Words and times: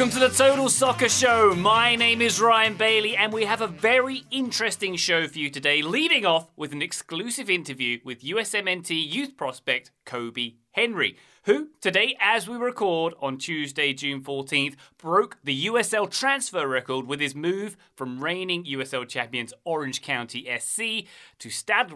Welcome 0.00 0.18
to 0.18 0.28
the 0.28 0.34
Total 0.34 0.70
Soccer 0.70 1.10
Show. 1.10 1.54
My 1.54 1.94
name 1.94 2.22
is 2.22 2.40
Ryan 2.40 2.74
Bailey, 2.74 3.14
and 3.18 3.34
we 3.34 3.44
have 3.44 3.60
a 3.60 3.66
very 3.66 4.24
interesting 4.30 4.96
show 4.96 5.28
for 5.28 5.38
you 5.38 5.50
today, 5.50 5.82
leading 5.82 6.24
off 6.24 6.50
with 6.56 6.72
an 6.72 6.80
exclusive 6.80 7.50
interview 7.50 7.98
with 8.02 8.22
USMNT 8.22 8.88
youth 9.12 9.36
prospect 9.36 9.90
Kobe 10.06 10.54
Henry, 10.70 11.18
who 11.42 11.68
today, 11.82 12.16
as 12.18 12.48
we 12.48 12.56
record 12.56 13.12
on 13.20 13.36
Tuesday, 13.36 13.92
June 13.92 14.22
14th, 14.22 14.76
broke 14.96 15.36
the 15.44 15.66
USL 15.66 16.10
transfer 16.10 16.66
record 16.66 17.06
with 17.06 17.20
his 17.20 17.34
move 17.34 17.76
from 17.94 18.24
reigning 18.24 18.64
USL 18.64 19.06
champions 19.06 19.52
Orange 19.64 20.00
County 20.00 20.48
SC 20.58 21.06
to 21.38 21.50
Stade 21.50 21.92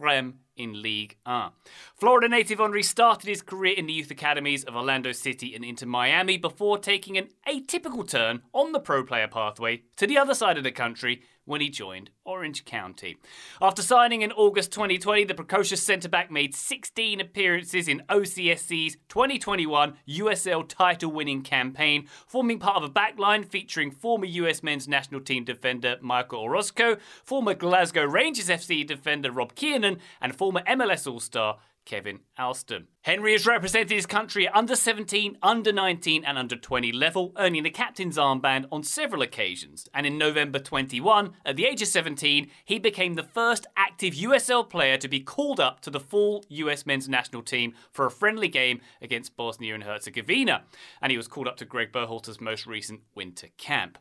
in 0.56 0.80
Ligue 0.82 1.16
1. 1.24 1.50
Florida 1.94 2.28
native 2.28 2.58
Henry 2.58 2.82
started 2.82 3.28
his 3.28 3.42
career 3.42 3.74
in 3.76 3.86
the 3.86 3.92
youth 3.92 4.10
academies 4.10 4.64
of 4.64 4.76
Orlando 4.76 5.12
City 5.12 5.54
and 5.54 5.64
Inter 5.64 5.86
Miami 5.86 6.36
before 6.36 6.78
taking 6.78 7.16
an 7.18 7.28
atypical 7.48 8.08
turn 8.08 8.42
on 8.52 8.72
the 8.72 8.80
pro 8.80 9.04
player 9.04 9.28
pathway 9.28 9.82
to 9.96 10.06
the 10.06 10.18
other 10.18 10.34
side 10.34 10.56
of 10.58 10.64
the 10.64 10.72
country 10.72 11.22
when 11.44 11.60
he 11.60 11.68
joined 11.68 12.10
Orange 12.24 12.64
County. 12.64 13.16
After 13.60 13.82
signing 13.82 14.22
in 14.22 14.32
August 14.32 14.72
2020, 14.72 15.24
the 15.24 15.34
precocious 15.34 15.82
centre 15.82 16.08
back 16.08 16.30
made 16.30 16.54
16 16.54 17.20
appearances 17.20 17.88
in 17.88 18.02
OCSC's 18.08 18.96
2021 19.08 19.94
USL 20.08 20.66
title 20.68 21.12
winning 21.12 21.42
campaign, 21.42 22.08
forming 22.26 22.58
part 22.58 22.76
of 22.76 22.84
a 22.84 22.88
backline 22.88 23.44
featuring 23.44 23.90
former 23.90 24.26
US 24.26 24.62
men's 24.62 24.88
national 24.88 25.20
team 25.20 25.44
defender 25.44 25.96
Michael 26.00 26.40
Orozco, 26.40 26.96
former 27.22 27.54
Glasgow 27.54 28.04
Rangers 28.04 28.48
FC 28.48 28.86
defender 28.86 29.30
Rob 29.30 29.54
Kiernan, 29.54 29.98
and 30.20 30.34
former 30.34 30.62
MLS 30.62 31.10
All 31.10 31.20
Star 31.20 31.58
Kevin 31.84 32.20
Alston. 32.38 32.88
Henry 33.02 33.32
has 33.32 33.46
represented 33.46 33.90
his 33.90 34.06
country 34.06 34.48
at 34.48 34.56
under 34.56 34.74
17, 34.74 35.36
under 35.42 35.72
19, 35.72 36.24
and 36.24 36.38
under 36.38 36.56
20 36.56 36.90
level, 36.92 37.32
earning 37.36 37.62
the 37.62 37.70
captain's 37.70 38.16
armband 38.16 38.66
on 38.72 38.82
several 38.82 39.20
occasions. 39.20 39.88
And 39.92 40.06
in 40.06 40.16
November 40.16 40.58
21, 40.58 41.32
at 41.44 41.56
the 41.56 41.66
age 41.66 41.82
of 41.82 41.88
17, 41.88 42.50
he 42.64 42.78
became 42.78 43.14
the 43.14 43.22
first 43.22 43.66
active 43.76 44.14
USL 44.14 44.68
player 44.68 44.96
to 44.96 45.08
be 45.08 45.20
called 45.20 45.60
up 45.60 45.80
to 45.80 45.90
the 45.90 46.00
full 46.00 46.44
US 46.48 46.86
men's 46.86 47.08
national 47.08 47.42
team 47.42 47.74
for 47.92 48.06
a 48.06 48.10
friendly 48.10 48.48
game 48.48 48.80
against 49.02 49.36
Bosnia 49.36 49.74
and 49.74 49.84
Herzegovina. 49.84 50.64
And 51.02 51.10
he 51.10 51.16
was 51.16 51.28
called 51.28 51.48
up 51.48 51.58
to 51.58 51.64
Greg 51.64 51.92
Berhalter's 51.92 52.40
most 52.40 52.66
recent 52.66 53.00
winter 53.14 53.48
camp. 53.58 53.98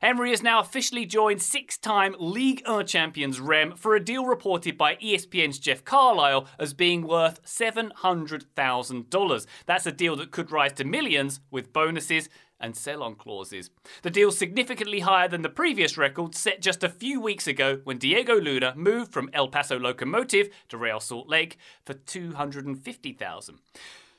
Henry 0.00 0.30
has 0.30 0.42
now 0.42 0.58
officially 0.60 1.06
joined 1.06 1.40
six 1.40 1.78
time 1.78 2.14
Ligue 2.18 2.62
1 2.66 2.86
champions 2.86 3.40
Reims 3.40 3.78
for 3.78 3.94
a 3.94 4.04
deal 4.04 4.26
reported 4.26 4.76
by 4.76 4.96
ESPN's 4.96 5.58
Jeff 5.58 5.82
Carlisle 5.84 6.46
as 6.58 6.74
being 6.74 7.06
worth 7.06 7.42
$700,000. 7.44 9.46
That's 9.66 9.86
a 9.86 9.92
deal 9.92 10.16
that 10.16 10.30
could 10.30 10.50
rise 10.50 10.72
to 10.74 10.84
millions 10.84 11.40
with 11.50 11.72
bonuses 11.72 12.28
and 12.60 12.76
sell 12.76 13.02
on 13.02 13.14
clauses. 13.14 13.70
The 14.02 14.10
deal's 14.10 14.36
significantly 14.38 15.00
higher 15.00 15.28
than 15.28 15.42
the 15.42 15.48
previous 15.48 15.98
record 15.98 16.34
set 16.34 16.62
just 16.62 16.84
a 16.84 16.88
few 16.88 17.20
weeks 17.20 17.46
ago 17.46 17.80
when 17.84 17.98
Diego 17.98 18.40
Luna 18.40 18.74
moved 18.76 19.12
from 19.12 19.30
El 19.32 19.48
Paso 19.48 19.78
Locomotive 19.78 20.48
to 20.68 20.78
Real 20.78 21.00
Salt 21.00 21.28
Lake 21.28 21.58
for 21.84 21.94
250,000. 21.94 23.58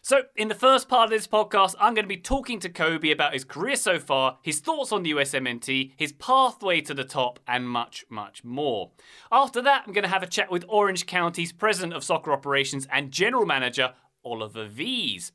So, 0.08 0.22
in 0.36 0.50
the 0.50 0.54
first 0.54 0.88
part 0.88 1.06
of 1.06 1.10
this 1.10 1.26
podcast, 1.26 1.74
I'm 1.80 1.96
going 1.96 2.04
to 2.06 2.08
be 2.08 2.16
talking 2.16 2.60
to 2.60 2.70
Kobe 2.70 3.10
about 3.10 3.34
his 3.34 3.44
career 3.44 3.76
so 3.76 3.98
far, 3.98 4.38
his 4.44 4.60
thoughts 4.60 4.92
on 4.92 5.02
the 5.02 5.10
USMNT, 5.14 5.94
his 5.98 6.12
pathway 6.12 6.82
to 6.82 6.94
the 6.94 7.04
top, 7.04 7.40
and 7.48 7.68
much, 7.68 8.06
much 8.08 8.44
more. 8.44 8.92
After 9.32 9.64
that, 9.64 9.82
I'm 9.84 9.94
going 9.94 10.04
to 10.04 10.10
have 10.10 10.22
a 10.22 10.28
chat 10.28 10.52
with 10.52 10.64
Orange 10.70 11.08
County's 11.08 11.52
President 11.52 11.94
of 11.94 12.04
Soccer 12.04 12.32
Operations 12.32 12.88
and 12.92 13.10
General 13.10 13.48
Manager, 13.48 13.96
Oliver 14.24 14.70
Wiese. 14.70 15.32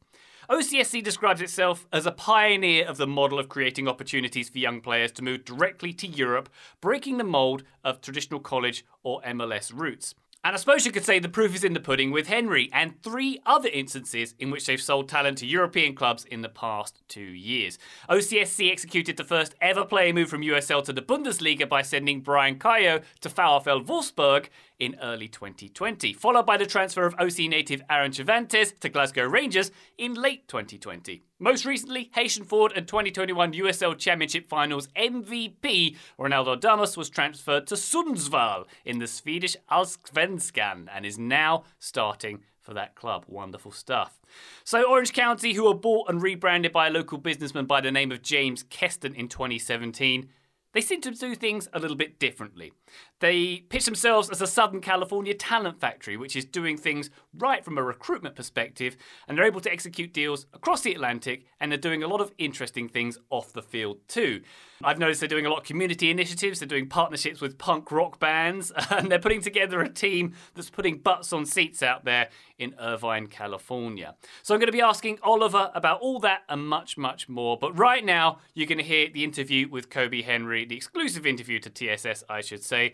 OCSC 0.48 1.02
describes 1.02 1.41
itself 1.41 1.88
as 1.92 2.06
a 2.06 2.12
pioneer 2.12 2.87
of 2.87 2.97
the 2.97 3.08
model 3.08 3.41
of 3.41 3.48
creating 3.48 3.88
opportunities 3.88 4.50
for 4.50 4.58
young 4.58 4.81
players 4.81 5.10
to 5.10 5.25
move 5.25 5.44
directly 5.44 5.92
to 5.94 6.06
Europe, 6.06 6.48
breaking 6.81 7.19
the 7.19 7.25
mould 7.25 7.64
of 7.82 8.00
traditional 8.00 8.38
college 8.38 8.84
or 9.02 9.20
MLS 9.22 9.72
routes. 9.75 10.14
And 10.42 10.54
I 10.54 10.58
suppose 10.58 10.86
you 10.86 10.92
could 10.92 11.04
say 11.04 11.18
the 11.18 11.28
proof 11.28 11.54
is 11.54 11.64
in 11.64 11.74
the 11.74 11.80
pudding 11.80 12.10
with 12.12 12.28
Henry 12.28 12.70
and 12.72 13.00
three 13.02 13.40
other 13.44 13.68
instances 13.68 14.34
in 14.38 14.50
which 14.50 14.64
they've 14.64 14.80
sold 14.80 15.06
talent 15.06 15.36
to 15.38 15.46
European 15.46 15.94
clubs 15.94 16.24
in 16.24 16.40
the 16.40 16.48
past 16.48 17.02
two 17.08 17.20
years. 17.20 17.78
OCSC 18.08 18.72
executed 18.72 19.18
the 19.18 19.24
first 19.24 19.54
ever 19.60 19.84
player 19.84 20.14
move 20.14 20.30
from 20.30 20.40
USL 20.40 20.82
to 20.84 20.94
the 20.94 21.02
Bundesliga 21.02 21.68
by 21.68 21.82
sending 21.82 22.22
Brian 22.22 22.58
Cayo 22.58 23.02
to 23.20 23.28
VfL 23.28 23.84
Wolfsburg 23.84 24.46
in 24.80 24.96
early 25.00 25.28
2020, 25.28 26.12
followed 26.14 26.46
by 26.46 26.56
the 26.56 26.66
transfer 26.66 27.04
of 27.04 27.14
OC 27.20 27.41
native 27.50 27.82
Aaron 27.88 28.12
Cervantes 28.12 28.72
to 28.80 28.88
Glasgow 28.88 29.26
Rangers 29.26 29.70
in 29.98 30.14
late 30.14 30.48
2020. 30.48 31.22
Most 31.38 31.64
recently, 31.64 32.10
Haitian 32.14 32.44
Ford 32.44 32.72
and 32.74 32.88
2021 32.88 33.52
USL 33.52 33.96
Championship 33.96 34.48
Finals 34.48 34.88
MVP 34.96 35.96
Ronaldo 36.19 36.58
Damus 36.58 36.96
was 36.96 37.10
transferred 37.10 37.66
to 37.69 37.74
Sundsvall 37.74 38.64
in 38.84 38.98
the 38.98 39.06
Swedish 39.06 39.56
Allsvenskan 39.70 40.88
and 40.92 41.06
is 41.06 41.19
now 41.19 41.64
starting 41.78 42.40
for 42.60 42.74
that 42.74 42.94
club. 42.94 43.24
Wonderful 43.26 43.72
stuff. 43.72 44.20
So, 44.64 44.88
Orange 44.88 45.12
County, 45.12 45.54
who 45.54 45.64
were 45.64 45.74
bought 45.74 46.08
and 46.08 46.22
rebranded 46.22 46.72
by 46.72 46.88
a 46.88 46.90
local 46.90 47.19
businessman 47.19 47.66
by 47.66 47.80
the 47.80 47.90
name 47.90 48.12
of 48.12 48.22
James 48.22 48.62
Keston 48.62 49.14
in 49.14 49.28
2017, 49.28 50.28
they 50.72 50.80
seem 50.80 51.00
to 51.00 51.10
do 51.10 51.34
things 51.34 51.69
a 51.72 51.80
little 51.80 51.96
bit 51.96 52.19
differently. 52.19 52.72
They 53.20 53.58
pitch 53.69 53.84
themselves 53.84 54.31
as 54.31 54.41
a 54.41 54.47
Southern 54.47 54.81
California 54.81 55.34
talent 55.34 55.78
factory, 55.78 56.16
which 56.16 56.34
is 56.34 56.44
doing 56.44 56.76
things 56.76 57.10
right 57.36 57.64
from 57.64 57.78
a 57.78 57.82
recruitment 57.82 58.34
perspective, 58.34 58.97
and 59.28 59.36
they're 59.36 59.44
able 59.44 59.60
to 59.60 59.72
execute 59.72 60.12
deals 60.12 60.47
across 60.54 60.81
the 60.81 60.92
Atlantic, 60.92 61.44
and 61.60 61.70
they're 61.70 61.78
doing 61.78 62.03
a 62.03 62.08
lot 62.08 62.20
of 62.20 62.32
interesting 62.38 62.88
things 62.88 63.19
off 63.28 63.53
the 63.53 63.62
field 63.62 63.98
too. 64.08 64.41
I've 64.82 64.98
noticed 64.98 65.20
they're 65.20 65.28
doing 65.28 65.44
a 65.44 65.50
lot 65.50 65.58
of 65.58 65.64
community 65.64 66.10
initiatives, 66.10 66.60
they're 66.60 66.66
doing 66.66 66.88
partnerships 66.88 67.42
with 67.42 67.58
punk 67.58 67.92
rock 67.92 68.19
bands, 68.19 68.72
and 68.91 69.12
they're 69.12 69.19
putting 69.19 69.42
together 69.42 69.82
a 69.82 69.88
team 69.91 70.34
that's 70.54 70.70
putting 70.70 70.98
butts 70.98 71.32
on 71.34 71.44
seats 71.44 71.82
out 71.82 72.06
there 72.06 72.31
in 72.58 72.75
Irvine, 72.81 73.26
California. 73.26 74.14
So 74.42 74.54
I'm 74.54 74.60
going 74.60 74.69
to 74.69 74.72
be 74.72 74.81
asking 74.81 75.19
Oliver 75.22 75.70
about 75.75 76.00
all 76.00 76.19
that 76.20 76.42
and 76.48 76.66
much, 76.66 76.97
much 76.97 77.28
more. 77.28 77.58
But 77.58 77.78
right 77.78 78.04
now, 78.04 78.38
you're 78.54 78.66
going 78.66 78.78
to 78.78 78.84
hear 78.84 79.08
the 79.12 79.25
interview 79.25 79.69
with 79.69 79.91
Kobe 79.91 80.22
Henry, 80.22 80.64
the 80.64 80.76
exclusive 80.76 81.26
interview 81.26 81.58
to 81.58 81.70
TSS, 81.70 82.25
I 82.28 82.41
should 82.41 82.62
say. 82.62 82.92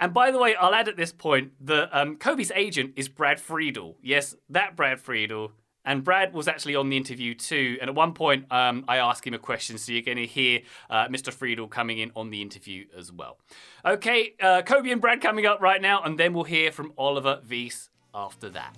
And 0.00 0.14
by 0.14 0.30
the 0.30 0.38
way, 0.38 0.54
I'll 0.54 0.74
add 0.74 0.88
at 0.88 0.96
this 0.96 1.12
point 1.12 1.52
that 1.60 1.90
um, 1.92 2.16
Kobe's 2.16 2.50
agent 2.54 2.94
is 2.96 3.08
Brad 3.08 3.38
Friedel. 3.38 3.98
Yes, 4.02 4.34
that 4.48 4.74
Brad 4.74 4.98
Friedel. 4.98 5.52
And 5.84 6.02
Brad 6.04 6.32
was 6.34 6.48
actually 6.48 6.74
on 6.74 6.88
the 6.88 6.96
interview 6.96 7.34
too. 7.34 7.76
And 7.80 7.90
at 7.90 7.94
one 7.94 8.12
point, 8.12 8.50
um, 8.50 8.84
I 8.88 8.96
asked 8.96 9.26
him 9.26 9.34
a 9.34 9.38
question, 9.38 9.76
so 9.78 9.92
you're 9.92 10.02
going 10.02 10.18
to 10.18 10.26
hear 10.26 10.60
uh, 10.88 11.08
Mr. 11.08 11.32
Friedel 11.32 11.68
coming 11.68 11.98
in 11.98 12.12
on 12.16 12.30
the 12.30 12.40
interview 12.42 12.86
as 12.96 13.12
well. 13.12 13.38
Okay, 13.84 14.34
uh, 14.40 14.62
Kobi 14.62 14.92
and 14.92 15.00
Brad 15.00 15.20
coming 15.20 15.46
up 15.46 15.60
right 15.60 15.80
now, 15.80 16.02
and 16.02 16.18
then 16.18 16.32
we'll 16.32 16.44
hear 16.44 16.72
from 16.72 16.92
Oliver 16.98 17.40
Wiese 17.48 17.90
after 18.14 18.50
that. 18.50 18.76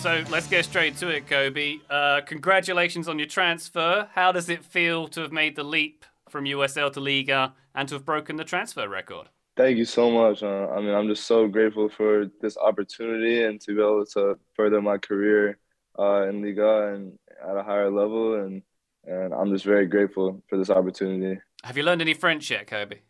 So 0.00 0.24
let's 0.30 0.46
get 0.46 0.64
straight 0.64 0.96
to 0.96 1.08
it, 1.08 1.26
Kobe. 1.26 1.76
Uh, 1.90 2.22
congratulations 2.24 3.06
on 3.06 3.18
your 3.18 3.28
transfer. 3.28 4.08
How 4.14 4.32
does 4.32 4.48
it 4.48 4.64
feel 4.64 5.06
to 5.08 5.20
have 5.20 5.30
made 5.30 5.56
the 5.56 5.62
leap 5.62 6.06
from 6.30 6.46
USL 6.46 6.90
to 6.94 7.00
Ligue 7.00 7.28
and 7.28 7.86
to 7.86 7.96
have 7.96 8.06
broken 8.06 8.36
the 8.36 8.44
transfer 8.44 8.88
record? 8.88 9.28
Thank 9.58 9.76
you 9.76 9.84
so 9.84 10.10
much. 10.10 10.42
Uh, 10.42 10.68
I 10.74 10.80
mean, 10.80 10.94
I'm 10.94 11.06
just 11.06 11.26
so 11.26 11.46
grateful 11.48 11.90
for 11.90 12.30
this 12.40 12.56
opportunity 12.56 13.44
and 13.44 13.60
to 13.60 13.74
be 13.74 13.82
able 13.82 14.06
to 14.14 14.38
further 14.54 14.80
my 14.80 14.96
career 14.96 15.58
uh, 15.98 16.26
in 16.30 16.40
Ligue 16.40 16.58
and 16.58 17.18
at 17.46 17.58
a 17.58 17.62
higher 17.62 17.90
level. 17.90 18.42
And, 18.42 18.62
and 19.04 19.34
I'm 19.34 19.52
just 19.52 19.66
very 19.66 19.84
grateful 19.84 20.42
for 20.48 20.56
this 20.56 20.70
opportunity. 20.70 21.38
Have 21.62 21.76
you 21.76 21.82
learned 21.82 22.00
any 22.00 22.14
French 22.14 22.50
yet, 22.50 22.66
Kobe? 22.68 23.00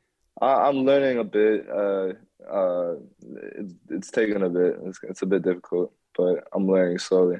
I, 0.42 0.68
am 0.68 0.78
learning 0.78 1.18
a 1.18 1.24
bit. 1.24 1.68
Uh, 1.70 2.14
uh, 2.52 2.94
it's, 3.22 3.74
it's 3.90 4.10
taken 4.10 4.42
a 4.42 4.50
bit. 4.50 4.74
It's, 4.86 4.98
it's 5.04 5.22
a 5.22 5.26
bit 5.26 5.42
difficult 5.42 5.92
but 6.20 6.48
I'm 6.52 6.66
learning 6.66 6.98
slowly. 6.98 7.38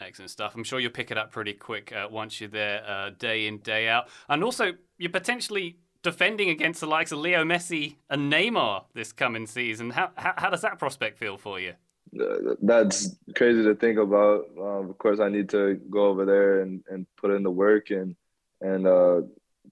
Excellent 0.00 0.30
stuff. 0.30 0.54
I'm 0.54 0.64
sure 0.64 0.80
you'll 0.80 0.92
pick 0.92 1.10
it 1.10 1.18
up 1.18 1.30
pretty 1.30 1.52
quick 1.52 1.92
uh, 1.92 2.08
once 2.10 2.40
you're 2.40 2.48
there, 2.48 2.82
uh, 2.86 3.10
day 3.10 3.46
in, 3.46 3.58
day 3.58 3.88
out. 3.88 4.08
And 4.28 4.42
also, 4.42 4.72
you're 4.96 5.10
potentially 5.10 5.78
defending 6.02 6.48
against 6.48 6.80
the 6.80 6.86
likes 6.86 7.12
of 7.12 7.18
Leo 7.18 7.44
Messi 7.44 7.96
and 8.08 8.32
Neymar 8.32 8.84
this 8.94 9.12
coming 9.12 9.46
season. 9.46 9.90
How, 9.90 10.10
how, 10.16 10.34
how 10.38 10.50
does 10.50 10.62
that 10.62 10.78
prospect 10.78 11.18
feel 11.18 11.36
for 11.36 11.60
you? 11.60 11.74
Uh, 12.18 12.54
that's 12.62 13.14
crazy 13.36 13.62
to 13.62 13.74
think 13.74 13.98
about. 13.98 14.46
Um, 14.58 14.88
of 14.88 14.96
course, 14.98 15.20
I 15.20 15.28
need 15.28 15.50
to 15.50 15.74
go 15.90 16.06
over 16.06 16.24
there 16.24 16.62
and, 16.62 16.82
and 16.88 17.06
put 17.16 17.30
in 17.30 17.42
the 17.42 17.50
work 17.50 17.90
and 17.90 18.16
and 18.62 18.86
uh, 18.86 19.22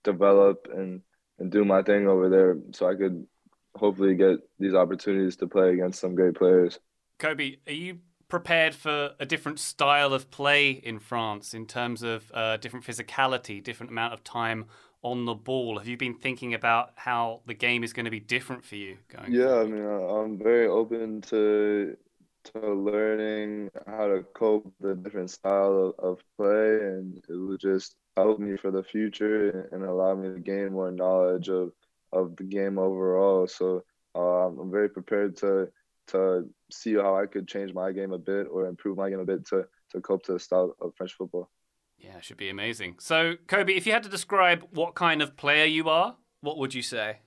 develop 0.02 0.66
and, 0.72 1.02
and 1.38 1.50
do 1.50 1.64
my 1.64 1.82
thing 1.82 2.08
over 2.08 2.28
there 2.28 2.56
so 2.72 2.88
I 2.88 2.94
could 2.94 3.26
hopefully 3.74 4.14
get 4.14 4.38
these 4.58 4.74
opportunities 4.74 5.36
to 5.36 5.46
play 5.46 5.72
against 5.72 6.00
some 6.00 6.14
great 6.14 6.34
players. 6.34 6.78
Kobe, 7.18 7.56
are 7.66 7.72
you 7.72 7.98
prepared 8.28 8.74
for 8.74 9.14
a 9.18 9.26
different 9.26 9.58
style 9.58 10.12
of 10.12 10.30
play 10.30 10.70
in 10.70 10.98
France 10.98 11.54
in 11.54 11.66
terms 11.66 12.02
of 12.02 12.30
uh, 12.34 12.56
different 12.58 12.84
physicality, 12.84 13.62
different 13.62 13.90
amount 13.90 14.12
of 14.12 14.22
time 14.22 14.66
on 15.02 15.24
the 15.24 15.34
ball? 15.34 15.78
Have 15.78 15.88
you 15.88 15.96
been 15.96 16.14
thinking 16.14 16.54
about 16.54 16.92
how 16.96 17.40
the 17.46 17.54
game 17.54 17.82
is 17.84 17.92
going 17.92 18.04
to 18.04 18.10
be 18.10 18.20
different 18.20 18.64
for 18.64 18.76
you 18.76 18.98
going? 19.08 19.32
Yeah, 19.32 19.46
forward? 19.46 19.66
I 19.66 19.70
mean, 19.70 20.10
I'm 20.10 20.38
very 20.38 20.66
open 20.66 21.20
to 21.22 21.96
to 22.44 22.72
learning 22.72 23.68
how 23.86 24.06
to 24.06 24.24
cope 24.34 24.64
with 24.64 24.74
the 24.80 24.94
different 24.94 25.30
style 25.30 25.94
of, 25.98 26.04
of 26.04 26.24
play, 26.36 26.78
and 26.80 27.16
it 27.28 27.32
will 27.32 27.58
just 27.58 27.96
help 28.16 28.38
me 28.38 28.56
for 28.56 28.70
the 28.70 28.82
future 28.82 29.68
and 29.72 29.84
allow 29.84 30.14
me 30.14 30.28
to 30.32 30.40
gain 30.40 30.72
more 30.72 30.90
knowledge 30.90 31.48
of 31.48 31.72
of 32.12 32.36
the 32.36 32.44
game 32.44 32.78
overall. 32.78 33.46
So 33.46 33.84
uh, 34.14 34.48
I'm 34.48 34.70
very 34.70 34.88
prepared 34.88 35.36
to 35.38 35.68
to 36.08 36.48
see 36.70 36.94
how 36.94 37.16
I 37.16 37.26
could 37.26 37.48
change 37.48 37.72
my 37.72 37.92
game 37.92 38.12
a 38.12 38.18
bit 38.18 38.46
or 38.50 38.66
improve 38.66 38.96
my 38.96 39.10
game 39.10 39.20
a 39.20 39.24
bit 39.24 39.46
to 39.48 39.66
to 39.92 40.00
cope 40.00 40.22
to 40.24 40.32
the 40.32 40.38
style 40.38 40.76
of 40.80 40.94
French 40.96 41.14
football. 41.14 41.50
Yeah, 41.98 42.18
it 42.18 42.24
should 42.24 42.36
be 42.36 42.50
amazing. 42.50 42.96
So, 43.00 43.34
Kobe, 43.46 43.74
if 43.74 43.86
you 43.86 43.92
had 43.92 44.04
to 44.04 44.08
describe 44.08 44.64
what 44.72 44.94
kind 44.94 45.22
of 45.22 45.36
player 45.36 45.64
you 45.64 45.88
are, 45.88 46.16
what 46.40 46.58
would 46.58 46.74
you 46.74 46.82
say? 46.82 47.18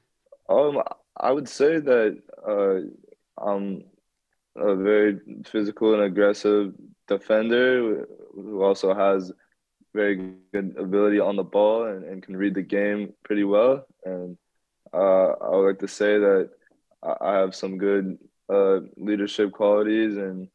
Um, 0.47 0.81
I 1.17 1.31
would 1.31 1.49
say 1.49 1.79
that 1.79 2.19
uh, 2.47 3.43
I'm 3.43 3.83
a 4.55 4.75
very 4.75 5.19
physical 5.45 5.93
and 5.93 6.03
aggressive 6.03 6.73
defender 7.07 8.07
who 8.33 8.63
also 8.63 8.93
has 8.93 9.31
very 9.93 10.35
good 10.53 10.75
ability 10.77 11.19
on 11.19 11.35
the 11.35 11.43
ball 11.43 11.85
and, 11.85 12.05
and 12.05 12.23
can 12.23 12.37
read 12.37 12.55
the 12.55 12.61
game 12.61 13.13
pretty 13.23 13.43
well. 13.43 13.85
And 14.05 14.37
uh, 14.93 15.33
I 15.41 15.49
would 15.49 15.67
like 15.67 15.79
to 15.79 15.87
say 15.87 16.17
that 16.17 16.49
I 17.03 17.33
have 17.33 17.55
some 17.55 17.77
good 17.77 18.17
uh, 18.51 18.79
leadership 18.97 19.51
qualities 19.51 20.17
and 20.17 20.47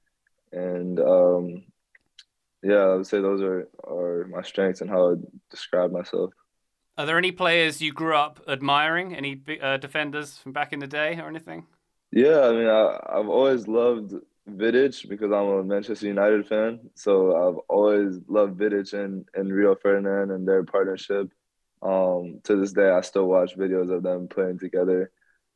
and 0.52 1.00
um, 1.00 1.64
yeah, 2.62 2.78
I 2.78 2.94
would 2.96 3.06
say 3.06 3.20
those 3.20 3.42
are, 3.42 3.68
are 3.86 4.26
my 4.28 4.42
strengths 4.42 4.80
and 4.80 4.90
how 4.90 5.12
I 5.12 5.14
describe 5.50 5.92
myself. 5.92 6.32
Are 6.98 7.06
there 7.06 7.18
any 7.18 7.32
players 7.32 7.82
you 7.82 7.92
grew 7.92 8.16
up 8.16 8.40
admiring? 8.48 9.14
Any 9.14 9.40
uh, 9.60 9.76
defenders 9.76 10.38
from 10.38 10.52
back 10.52 10.72
in 10.72 10.78
the 10.78 10.86
day 10.86 11.18
or 11.20 11.28
anything? 11.28 11.66
Yeah, 12.10 12.40
I 12.40 12.52
mean, 12.52 12.66
I, 12.66 12.98
I've 13.08 13.28
always 13.28 13.68
loved 13.68 14.14
Vidic 14.48 15.08
because 15.08 15.32
I'm 15.32 15.46
a 15.46 15.64
Manchester 15.64 16.06
United 16.06 16.46
fan. 16.46 16.80
So 16.94 17.36
I've 17.36 17.58
always 17.68 18.20
loved 18.28 18.58
Vidic 18.58 18.94
and, 18.94 19.26
and 19.34 19.52
Rio 19.52 19.74
Ferdinand 19.74 20.30
and 20.30 20.48
their 20.48 20.64
partnership. 20.64 21.30
Um, 21.82 22.40
to 22.44 22.56
this 22.56 22.72
day, 22.72 22.88
I 22.88 23.02
still 23.02 23.26
watch 23.26 23.56
videos 23.56 23.94
of 23.94 24.02
them 24.02 24.28
playing 24.28 24.58
together. 24.58 25.10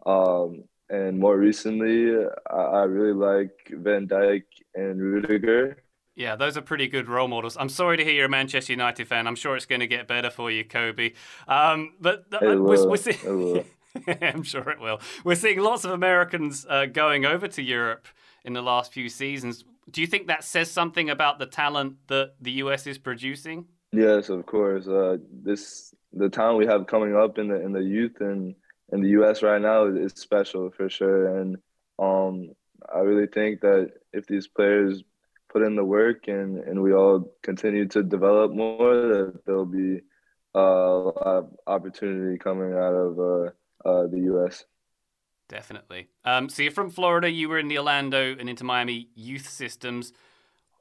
Um, 0.04 0.64
and 0.90 1.18
more 1.18 1.38
recently, 1.38 2.12
I, 2.50 2.56
I 2.56 2.82
really 2.82 3.14
like 3.14 3.52
Van 3.70 4.08
Dijk 4.08 4.42
and 4.74 5.00
Rudiger. 5.00 5.82
Yeah, 6.16 6.36
those 6.36 6.56
are 6.56 6.62
pretty 6.62 6.88
good 6.88 7.08
role 7.08 7.28
models. 7.28 7.56
I'm 7.58 7.68
sorry 7.68 7.96
to 7.96 8.04
hear 8.04 8.12
you're 8.12 8.26
a 8.26 8.28
Manchester 8.28 8.72
United 8.72 9.06
fan. 9.06 9.26
I'm 9.26 9.36
sure 9.36 9.56
it's 9.56 9.66
going 9.66 9.80
to 9.80 9.86
get 9.86 10.08
better 10.08 10.30
for 10.30 10.50
you, 10.50 10.64
Kobe. 10.64 11.12
Um, 11.48 11.94
but 12.00 12.24
uh, 12.32 12.38
we're, 12.42 12.88
we're 12.88 12.96
seeing. 12.96 13.64
I'm 14.20 14.42
sure 14.42 14.68
it 14.68 14.80
will. 14.80 15.00
We're 15.24 15.36
seeing 15.36 15.60
lots 15.60 15.84
of 15.84 15.92
Americans 15.92 16.66
uh, 16.68 16.86
going 16.86 17.24
over 17.24 17.48
to 17.48 17.62
Europe 17.62 18.06
in 18.44 18.52
the 18.52 18.62
last 18.62 18.92
few 18.92 19.08
seasons. 19.08 19.64
Do 19.90 20.00
you 20.00 20.06
think 20.06 20.26
that 20.26 20.44
says 20.44 20.70
something 20.70 21.08
about 21.08 21.38
the 21.38 21.46
talent 21.46 21.96
that 22.08 22.34
the 22.40 22.52
US 22.52 22.86
is 22.86 22.98
producing? 22.98 23.66
Yes, 23.92 24.28
of 24.28 24.44
course. 24.46 24.86
Uh, 24.86 25.18
this 25.32 25.94
the 26.12 26.28
talent 26.28 26.58
we 26.58 26.66
have 26.66 26.86
coming 26.86 27.16
up 27.16 27.38
in 27.38 27.48
the 27.48 27.60
in 27.60 27.72
the 27.72 27.82
youth 27.82 28.20
and 28.20 28.54
in 28.92 29.02
the 29.02 29.10
US 29.20 29.42
right 29.42 29.60
now 29.60 29.86
is 29.86 30.12
special 30.16 30.70
for 30.70 30.88
sure. 30.88 31.38
And 31.38 31.56
um, 31.98 32.50
I 32.92 33.00
really 33.00 33.26
think 33.26 33.60
that 33.60 33.92
if 34.12 34.26
these 34.26 34.48
players 34.48 35.02
put 35.52 35.62
in 35.62 35.76
the 35.76 35.84
work 35.84 36.28
and, 36.28 36.58
and 36.58 36.82
we 36.82 36.92
all 36.92 37.32
continue 37.42 37.86
to 37.88 38.02
develop 38.02 38.52
more, 38.52 38.94
that 38.94 39.40
there'll 39.46 39.66
be 39.66 40.00
uh, 40.54 40.58
a 40.58 40.98
lot 40.98 41.26
of 41.26 41.50
opportunity 41.66 42.38
coming 42.38 42.72
out 42.72 42.94
of 42.94 43.18
uh, 43.18 43.88
uh, 43.88 44.06
the 44.08 44.20
U.S. 44.24 44.64
Definitely. 45.48 46.08
Um, 46.24 46.48
so 46.48 46.62
you're 46.62 46.72
from 46.72 46.90
Florida. 46.90 47.30
You 47.30 47.48
were 47.48 47.58
in 47.58 47.68
the 47.68 47.78
Orlando 47.78 48.36
and 48.38 48.48
Inter 48.48 48.64
Miami 48.64 49.08
youth 49.14 49.48
systems. 49.48 50.12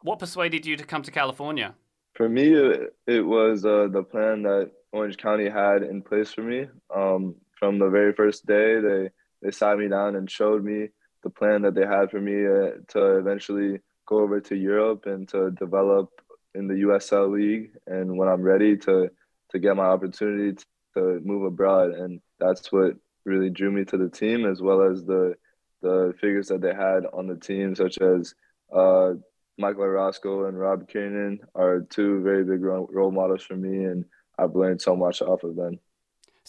What 0.01 0.19
persuaded 0.19 0.65
you 0.65 0.77
to 0.77 0.83
come 0.83 1.01
to 1.03 1.11
California? 1.11 1.75
For 2.13 2.29
me, 2.29 2.53
it, 2.53 2.95
it 3.07 3.21
was 3.21 3.65
uh, 3.65 3.87
the 3.91 4.03
plan 4.03 4.43
that 4.43 4.71
Orange 4.91 5.17
County 5.17 5.49
had 5.49 5.83
in 5.83 6.01
place 6.01 6.33
for 6.33 6.41
me. 6.41 6.67
Um, 6.93 7.35
from 7.59 7.77
the 7.77 7.89
very 7.89 8.13
first 8.13 8.45
day, 8.45 8.79
they 8.79 9.09
they 9.41 9.51
sat 9.51 9.77
me 9.77 9.87
down 9.87 10.15
and 10.15 10.31
showed 10.31 10.63
me 10.63 10.89
the 11.23 11.29
plan 11.29 11.61
that 11.61 11.75
they 11.75 11.85
had 11.85 12.09
for 12.09 12.19
me 12.19 12.45
uh, 12.45 12.79
to 12.89 13.17
eventually 13.17 13.79
go 14.05 14.19
over 14.19 14.39
to 14.39 14.55
Europe 14.55 15.05
and 15.05 15.27
to 15.29 15.51
develop 15.51 16.09
in 16.55 16.67
the 16.67 16.75
USL 16.85 17.31
League. 17.31 17.71
And 17.87 18.17
when 18.17 18.27
I'm 18.27 18.41
ready 18.41 18.77
to 18.77 19.09
to 19.51 19.59
get 19.59 19.75
my 19.75 19.85
opportunity 19.85 20.57
to 20.95 21.19
move 21.23 21.43
abroad, 21.43 21.91
and 21.91 22.21
that's 22.39 22.71
what 22.71 22.95
really 23.25 23.49
drew 23.49 23.71
me 23.71 23.85
to 23.85 23.97
the 23.97 24.09
team, 24.09 24.45
as 24.45 24.61
well 24.61 24.81
as 24.81 25.03
the 25.03 25.35
the 25.81 26.13
figures 26.19 26.47
that 26.47 26.61
they 26.61 26.73
had 26.73 27.05
on 27.13 27.27
the 27.27 27.37
team, 27.37 27.75
such 27.75 27.97
as 27.99 28.33
uh, 28.75 29.13
Michael 29.57 29.83
Orozco 29.83 30.45
and 30.45 30.59
Rob 30.59 30.89
Kiernan, 30.89 31.39
are 31.55 31.81
two 31.81 32.21
very 32.21 32.43
big 32.43 32.61
role 32.61 33.11
models 33.11 33.43
for 33.43 33.55
me, 33.55 33.85
and 33.85 34.05
I've 34.37 34.55
learned 34.55 34.81
so 34.81 34.95
much 34.95 35.21
off 35.21 35.43
of 35.43 35.55
them. 35.55 35.79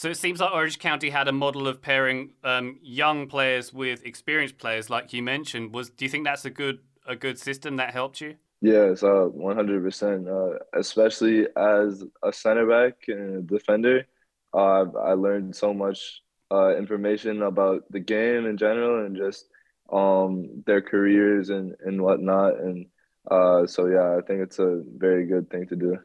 So 0.00 0.08
it 0.08 0.17
seems 0.17 0.41
like 0.41 0.55
Orange 0.55 0.79
County 0.79 1.11
had 1.11 1.29
a 1.29 1.32
model 1.32 1.69
of 1.69 1.82
pairing 1.82 2.31
um, 2.43 2.79
young 2.81 3.26
players 3.26 3.70
with 3.70 4.06
experienced 4.06 4.56
players, 4.56 4.88
like 4.88 5.12
you 5.12 5.23
mentioned. 5.23 5.75
Was 5.75 5.91
do 5.91 6.06
you 6.06 6.08
think 6.08 6.25
that's 6.25 6.47
a 6.47 6.50
good 6.50 6.79
a 7.06 7.14
good 7.14 7.38
system 7.38 7.76
that 7.76 7.93
helped 7.93 8.23
you? 8.23 8.37
Yes, 8.62 9.02
uh, 9.02 9.26
one 9.26 9.56
hundred 9.56 9.82
percent. 9.82 10.26
Uh, 10.26 10.52
especially 10.73 11.47
as 11.55 12.02
a 12.23 12.32
center 12.32 12.67
back 12.67 12.94
and 13.08 13.37
a 13.37 13.43
defender, 13.43 14.06
uh, 14.55 14.87
I 14.99 15.12
learned 15.12 15.55
so 15.55 15.75
much 15.75 16.23
uh, 16.50 16.75
information 16.79 17.43
about 17.43 17.85
the 17.91 18.00
game 18.00 18.47
in 18.47 18.56
general 18.56 19.05
and 19.05 19.14
just 19.14 19.50
um, 19.93 20.62
their 20.64 20.81
careers 20.81 21.50
and 21.50 21.76
and 21.85 22.00
whatnot. 22.00 22.58
And 22.58 22.87
uh, 23.31 23.67
so 23.67 23.85
yeah, 23.85 24.17
I 24.17 24.23
think 24.26 24.41
it's 24.41 24.61
a 24.61 24.82
very 24.97 25.26
good 25.26 25.50
thing 25.50 25.67
to 25.67 25.76
do. 25.76 25.99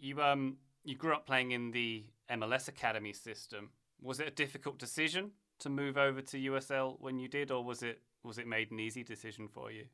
You 0.00 0.22
um 0.22 0.56
you 0.84 0.96
grew 0.96 1.12
up 1.12 1.26
playing 1.26 1.50
in 1.50 1.70
the 1.70 2.06
MLS 2.32 2.68
academy 2.68 3.12
system. 3.12 3.70
Was 4.00 4.20
it 4.20 4.28
a 4.28 4.32
difficult 4.32 4.78
decision 4.78 5.30
to 5.60 5.68
move 5.68 5.96
over 5.96 6.20
to 6.20 6.36
USL 6.38 6.96
when 7.00 7.18
you 7.18 7.28
did, 7.28 7.50
or 7.50 7.64
was 7.64 7.82
it 7.82 8.00
was 8.24 8.38
it 8.38 8.46
made 8.46 8.70
an 8.70 8.80
easy 8.80 9.02
decision 9.02 9.48
for 9.48 9.70
you? 9.70 9.84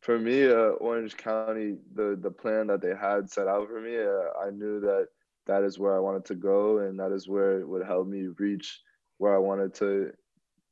For 0.00 0.18
me, 0.18 0.44
uh, 0.44 0.76
Orange 0.80 1.16
County, 1.16 1.76
the 1.94 2.18
the 2.20 2.30
plan 2.30 2.66
that 2.66 2.80
they 2.80 2.94
had 2.94 3.30
set 3.30 3.46
out 3.46 3.68
for 3.68 3.80
me, 3.80 3.96
uh, 3.96 4.46
I 4.46 4.50
knew 4.50 4.80
that 4.80 5.08
that 5.46 5.62
is 5.62 5.78
where 5.78 5.94
I 5.94 6.00
wanted 6.00 6.24
to 6.26 6.34
go, 6.34 6.78
and 6.78 6.98
that 6.98 7.12
is 7.12 7.28
where 7.28 7.60
it 7.60 7.68
would 7.68 7.86
help 7.86 8.06
me 8.06 8.28
reach 8.38 8.80
where 9.18 9.34
I 9.34 9.38
wanted 9.38 9.74
to 9.74 10.12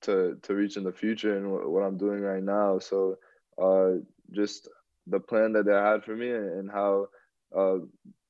to 0.03 0.39
to 0.43 0.55
reach 0.55 0.77
in 0.77 0.85
the 0.85 0.93
future, 0.93 1.37
and 1.37 1.51
what 1.51 1.83
I'm 1.83 1.97
doing 1.97 2.21
right 2.21 2.43
now. 2.43 2.79
So, 2.79 3.17
uh, 3.61 4.03
just 4.33 4.69
the 5.07 5.21
plan 5.21 5.53
that 5.53 5.67
they 5.67 5.73
had 5.73 6.05
for 6.05 6.17
me, 6.17 6.31
and 6.31 6.71
how 6.71 7.09
uh, 7.57 7.79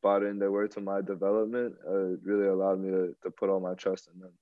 bought 0.03 0.23
in 0.23 0.39
they 0.39 0.49
were 0.49 0.69
to 0.69 0.81
my 0.81 1.01
development 1.01 1.75
uh, 1.89 2.17
really 2.25 2.49
allowed 2.49 2.81
me 2.81 2.91
to, 2.91 3.15
to 3.23 3.31
put 3.31 3.49
all 3.49 3.61
my 3.61 3.75
trust 3.75 4.09
in 4.13 4.21
them. 4.21 4.33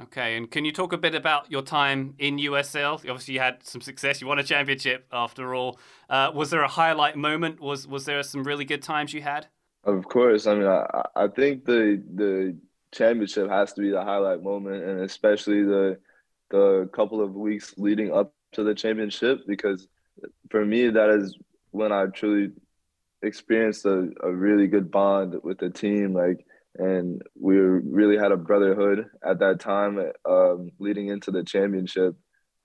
Okay, 0.00 0.36
and 0.36 0.50
can 0.50 0.64
you 0.64 0.72
talk 0.72 0.94
a 0.94 0.98
bit 0.98 1.14
about 1.14 1.50
your 1.50 1.60
time 1.60 2.14
in 2.18 2.38
USL? 2.38 2.94
Obviously, 2.94 3.34
you 3.34 3.40
had 3.40 3.62
some 3.62 3.82
success. 3.82 4.22
You 4.22 4.26
won 4.26 4.38
a 4.38 4.42
championship 4.42 5.06
after 5.12 5.54
all. 5.54 5.78
Uh, 6.08 6.30
was 6.34 6.48
there 6.48 6.62
a 6.62 6.68
highlight 6.68 7.14
moment? 7.16 7.60
Was 7.60 7.86
was 7.86 8.06
there 8.06 8.22
some 8.22 8.42
really 8.44 8.64
good 8.64 8.82
times 8.82 9.12
you 9.12 9.20
had? 9.20 9.48
Of 9.84 10.04
course. 10.06 10.46
I 10.46 10.54
mean, 10.54 10.66
I, 10.66 11.02
I 11.14 11.28
think 11.28 11.66
the 11.66 12.02
the 12.14 12.56
championship 12.92 13.50
has 13.50 13.74
to 13.74 13.82
be 13.82 13.90
the 13.90 14.02
highlight 14.02 14.42
moment, 14.42 14.82
and 14.82 15.00
especially 15.00 15.62
the 15.62 15.98
the 16.50 16.88
couple 16.94 17.20
of 17.20 17.34
weeks 17.34 17.74
leading 17.76 18.12
up 18.14 18.32
to 18.52 18.62
the 18.62 18.74
championship, 18.74 19.40
because 19.46 19.88
for 20.50 20.64
me, 20.64 20.88
that 20.88 21.10
is 21.10 21.36
when 21.70 21.92
I 21.92 22.06
truly 22.06 22.52
experienced 23.22 23.84
a, 23.86 24.10
a 24.22 24.32
really 24.32 24.66
good 24.66 24.90
bond 24.90 25.36
with 25.42 25.58
the 25.58 25.70
team. 25.70 26.14
Like 26.14 26.44
and 26.76 27.22
we 27.38 27.56
really 27.56 28.16
had 28.16 28.32
a 28.32 28.36
brotherhood 28.36 29.06
at 29.24 29.38
that 29.40 29.60
time 29.60 29.98
um, 30.24 30.70
leading 30.78 31.08
into 31.08 31.30
the 31.30 31.44
championship. 31.44 32.16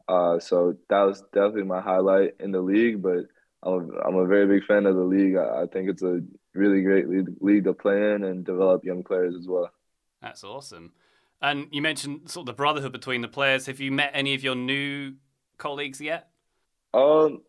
Uh, 0.08 0.40
so 0.40 0.76
that 0.90 1.02
was 1.02 1.22
definitely 1.34 1.64
my 1.64 1.82
highlight 1.82 2.36
in 2.40 2.52
the 2.52 2.62
league. 2.62 3.02
But 3.02 3.26
I'm 3.64 3.74
a, 3.74 4.08
I'm 4.08 4.16
a 4.16 4.26
very 4.26 4.48
big 4.48 4.66
fan 4.66 4.86
of 4.86 4.96
the 4.96 5.04
league. 5.04 5.36
I, 5.36 5.64
I 5.64 5.66
think 5.66 5.90
it's 5.90 6.04
a 6.04 6.22
really 6.54 6.82
great 6.84 7.10
league, 7.10 7.28
league 7.42 7.66
to 7.66 7.74
play 7.74 8.14
in 8.14 8.24
and 8.24 8.46
develop 8.46 8.86
young 8.86 9.04
players 9.04 9.36
as 9.36 9.48
well. 9.48 9.70
That's 10.22 10.44
awesome. 10.44 10.94
And 11.42 11.68
you 11.72 11.82
mentioned 11.82 12.30
sort 12.32 12.44
of 12.44 12.48
the 12.48 12.58
brotherhood 12.58 12.94
between 12.94 13.22
the 13.22 13.28
players. 13.28 13.66
Have 13.66 13.80
you 13.80 13.92
met 13.92 14.12
any 14.14 14.34
of 14.34 14.44
your 14.44 14.56
new 14.56 15.16
colleagues 15.58 16.00
yet? 16.00 16.30
Um, 16.94 17.42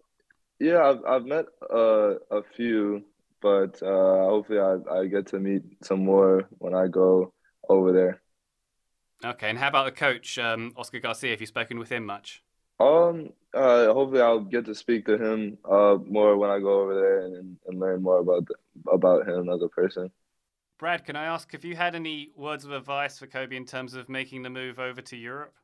yeah, 0.60 0.82
I've, 0.82 1.04
I've 1.06 1.26
met 1.26 1.46
uh, 1.70 2.14
a 2.30 2.42
few 2.56 3.04
but 3.40 3.82
uh, 3.82 4.24
hopefully 4.26 4.58
I, 4.58 4.76
I 4.92 5.06
get 5.06 5.26
to 5.28 5.38
meet 5.38 5.62
some 5.82 6.04
more 6.04 6.48
when 6.58 6.74
I 6.74 6.88
go 6.88 7.32
over 7.68 7.92
there. 7.92 8.22
Okay, 9.24 9.50
and 9.50 9.58
how 9.58 9.68
about 9.68 9.86
the 9.86 9.92
coach, 9.92 10.38
um, 10.38 10.72
Oscar 10.76 11.00
Garcia? 11.00 11.30
Have 11.30 11.40
you 11.40 11.46
spoken 11.46 11.78
with 11.78 11.90
him 11.90 12.04
much? 12.04 12.42
Um, 12.80 13.30
uh, 13.52 13.92
hopefully 13.92 14.20
I'll 14.20 14.40
get 14.40 14.64
to 14.66 14.74
speak 14.74 15.06
to 15.06 15.18
him 15.18 15.58
uh 15.68 15.96
more 16.06 16.36
when 16.36 16.50
I 16.50 16.60
go 16.60 16.82
over 16.82 16.94
there 16.94 17.20
and, 17.22 17.56
and 17.66 17.80
learn 17.80 18.02
more 18.02 18.18
about 18.18 18.46
the, 18.46 18.54
about 18.90 19.28
him 19.28 19.48
as 19.48 19.62
a 19.62 19.68
person. 19.68 20.10
Brad, 20.78 21.04
can 21.04 21.16
I 21.16 21.24
ask 21.24 21.54
if 21.54 21.64
you 21.64 21.74
had 21.74 21.96
any 21.96 22.30
words 22.36 22.64
of 22.64 22.70
advice 22.70 23.18
for 23.18 23.26
Kobe 23.26 23.56
in 23.56 23.64
terms 23.64 23.94
of 23.94 24.08
making 24.08 24.42
the 24.42 24.50
move 24.50 24.78
over 24.78 25.02
to 25.02 25.16
Europe? 25.16 25.54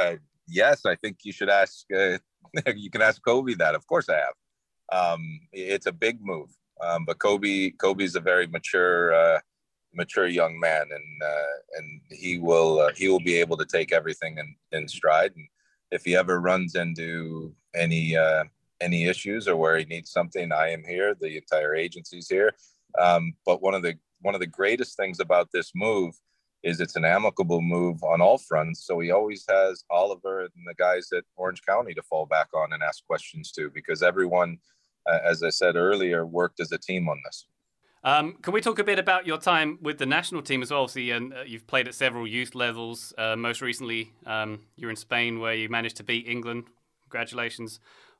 Uh, 0.00 0.14
yes, 0.48 0.86
I 0.86 0.96
think 0.96 1.18
you 1.24 1.32
should 1.32 1.50
ask. 1.50 1.84
Uh, 1.94 2.16
you 2.74 2.90
can 2.90 3.02
ask 3.02 3.22
Kobe 3.22 3.52
that. 3.54 3.74
Of 3.74 3.86
course, 3.86 4.08
I 4.08 4.14
have. 4.14 4.34
Um, 4.92 5.40
it's 5.52 5.86
a 5.86 5.92
big 5.92 6.18
move, 6.20 6.50
um, 6.80 7.04
but 7.04 7.18
Kobe 7.18 7.70
Kobe's 7.70 8.16
a 8.16 8.20
very 8.20 8.46
mature 8.46 9.14
uh, 9.14 9.40
mature 9.94 10.26
young 10.26 10.58
man, 10.60 10.86
and 10.90 11.22
uh, 11.22 11.54
and 11.78 12.00
he 12.10 12.38
will 12.38 12.80
uh, 12.80 12.92
he 12.94 13.08
will 13.08 13.20
be 13.20 13.36
able 13.40 13.56
to 13.56 13.64
take 13.64 13.92
everything 13.92 14.38
in, 14.38 14.54
in 14.78 14.88
stride. 14.88 15.32
And 15.36 15.48
if 15.90 16.04
he 16.04 16.16
ever 16.16 16.40
runs 16.40 16.74
into 16.74 17.54
any 17.74 18.16
uh, 18.16 18.44
any 18.80 19.06
issues 19.06 19.48
or 19.48 19.56
where 19.56 19.78
he 19.78 19.84
needs 19.84 20.10
something, 20.10 20.52
I 20.52 20.70
am 20.70 20.84
here. 20.84 21.14
The 21.18 21.36
entire 21.36 21.74
agency's 21.74 22.28
here. 22.28 22.52
Um, 23.00 23.34
but 23.46 23.62
one 23.62 23.74
of 23.74 23.82
the 23.82 23.94
one 24.20 24.34
of 24.34 24.40
the 24.40 24.46
greatest 24.46 24.96
things 24.96 25.20
about 25.20 25.48
this 25.52 25.72
move 25.74 26.14
is 26.62 26.80
it's 26.80 26.96
an 26.96 27.04
amicable 27.04 27.60
move 27.60 28.02
on 28.04 28.20
all 28.20 28.38
fronts. 28.38 28.86
So 28.86 29.00
he 29.00 29.10
always 29.10 29.44
has 29.48 29.84
Oliver 29.90 30.42
and 30.42 30.66
the 30.66 30.74
guys 30.74 31.08
at 31.12 31.24
Orange 31.36 31.60
County 31.68 31.92
to 31.94 32.02
fall 32.02 32.26
back 32.26 32.48
on 32.54 32.72
and 32.72 32.82
ask 32.82 33.04
questions 33.06 33.50
to, 33.52 33.68
because 33.70 34.02
everyone, 34.02 34.58
as 35.06 35.42
I 35.42 35.50
said 35.50 35.76
earlier, 35.76 36.26
worked 36.26 36.60
as 36.60 36.72
a 36.72 36.78
team 36.78 37.08
on 37.08 37.20
this. 37.24 37.46
Um, 38.04 38.34
can 38.42 38.52
we 38.52 38.60
talk 38.60 38.80
a 38.80 38.84
bit 38.84 38.98
about 38.98 39.26
your 39.26 39.38
time 39.38 39.78
with 39.80 39.98
the 39.98 40.06
national 40.06 40.42
team 40.42 40.60
as 40.60 40.72
well? 40.72 40.88
See, 40.88 41.12
and 41.12 41.32
uh, 41.32 41.42
you've 41.46 41.66
played 41.68 41.86
at 41.86 41.94
several 41.94 42.26
youth 42.26 42.54
levels. 42.54 43.14
Uh, 43.16 43.36
most 43.36 43.60
recently, 43.60 44.12
um, 44.26 44.60
you're 44.76 44.90
in 44.90 44.96
Spain, 44.96 45.38
where 45.38 45.54
you 45.54 45.68
managed 45.68 45.96
to 45.98 46.02
beat 46.02 46.26
England. 46.26 46.64
Congratulations 47.04 47.78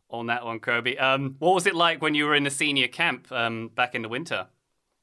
on 0.08 0.26
that 0.26 0.44
one, 0.44 0.60
Kirby. 0.60 0.98
Um, 0.98 1.36
what 1.40 1.54
was 1.54 1.66
it 1.66 1.74
like 1.74 2.00
when 2.00 2.14
you 2.14 2.26
were 2.26 2.36
in 2.36 2.44
the 2.44 2.50
senior 2.50 2.86
camp 2.86 3.32
um, 3.32 3.70
back 3.74 3.94
in 3.94 4.02
the 4.02 4.08
winter? 4.08 4.46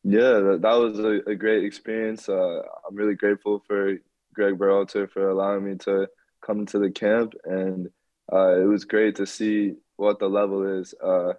Yeah, 0.03 0.39
that, 0.39 0.59
that 0.62 0.74
was 0.75 1.00
a, 1.00 1.29
a, 1.29 1.36
great 1.36 1.65
experience. 1.65 2.29
Uh, 2.29 2.62
I'm 2.88 2.95
really 2.95 3.15
grateful 3.15 3.62
for 3.67 3.98
Greg 4.33 4.57
Berhalter 4.57 5.09
for 5.09 5.29
allowing 5.29 5.65
me 5.65 5.75
to 5.79 6.07
come 6.41 6.65
to 6.67 6.79
the 6.79 6.89
camp, 6.89 7.33
and 7.43 7.89
uh, 8.31 8.55
it 8.62 8.63
was 8.63 8.86
great 8.86 9.17
to 9.17 9.25
see 9.25 9.74
what 9.98 10.19
the 10.19 10.29
level 10.29 10.79
is 10.79 10.93
uh, 11.03 11.33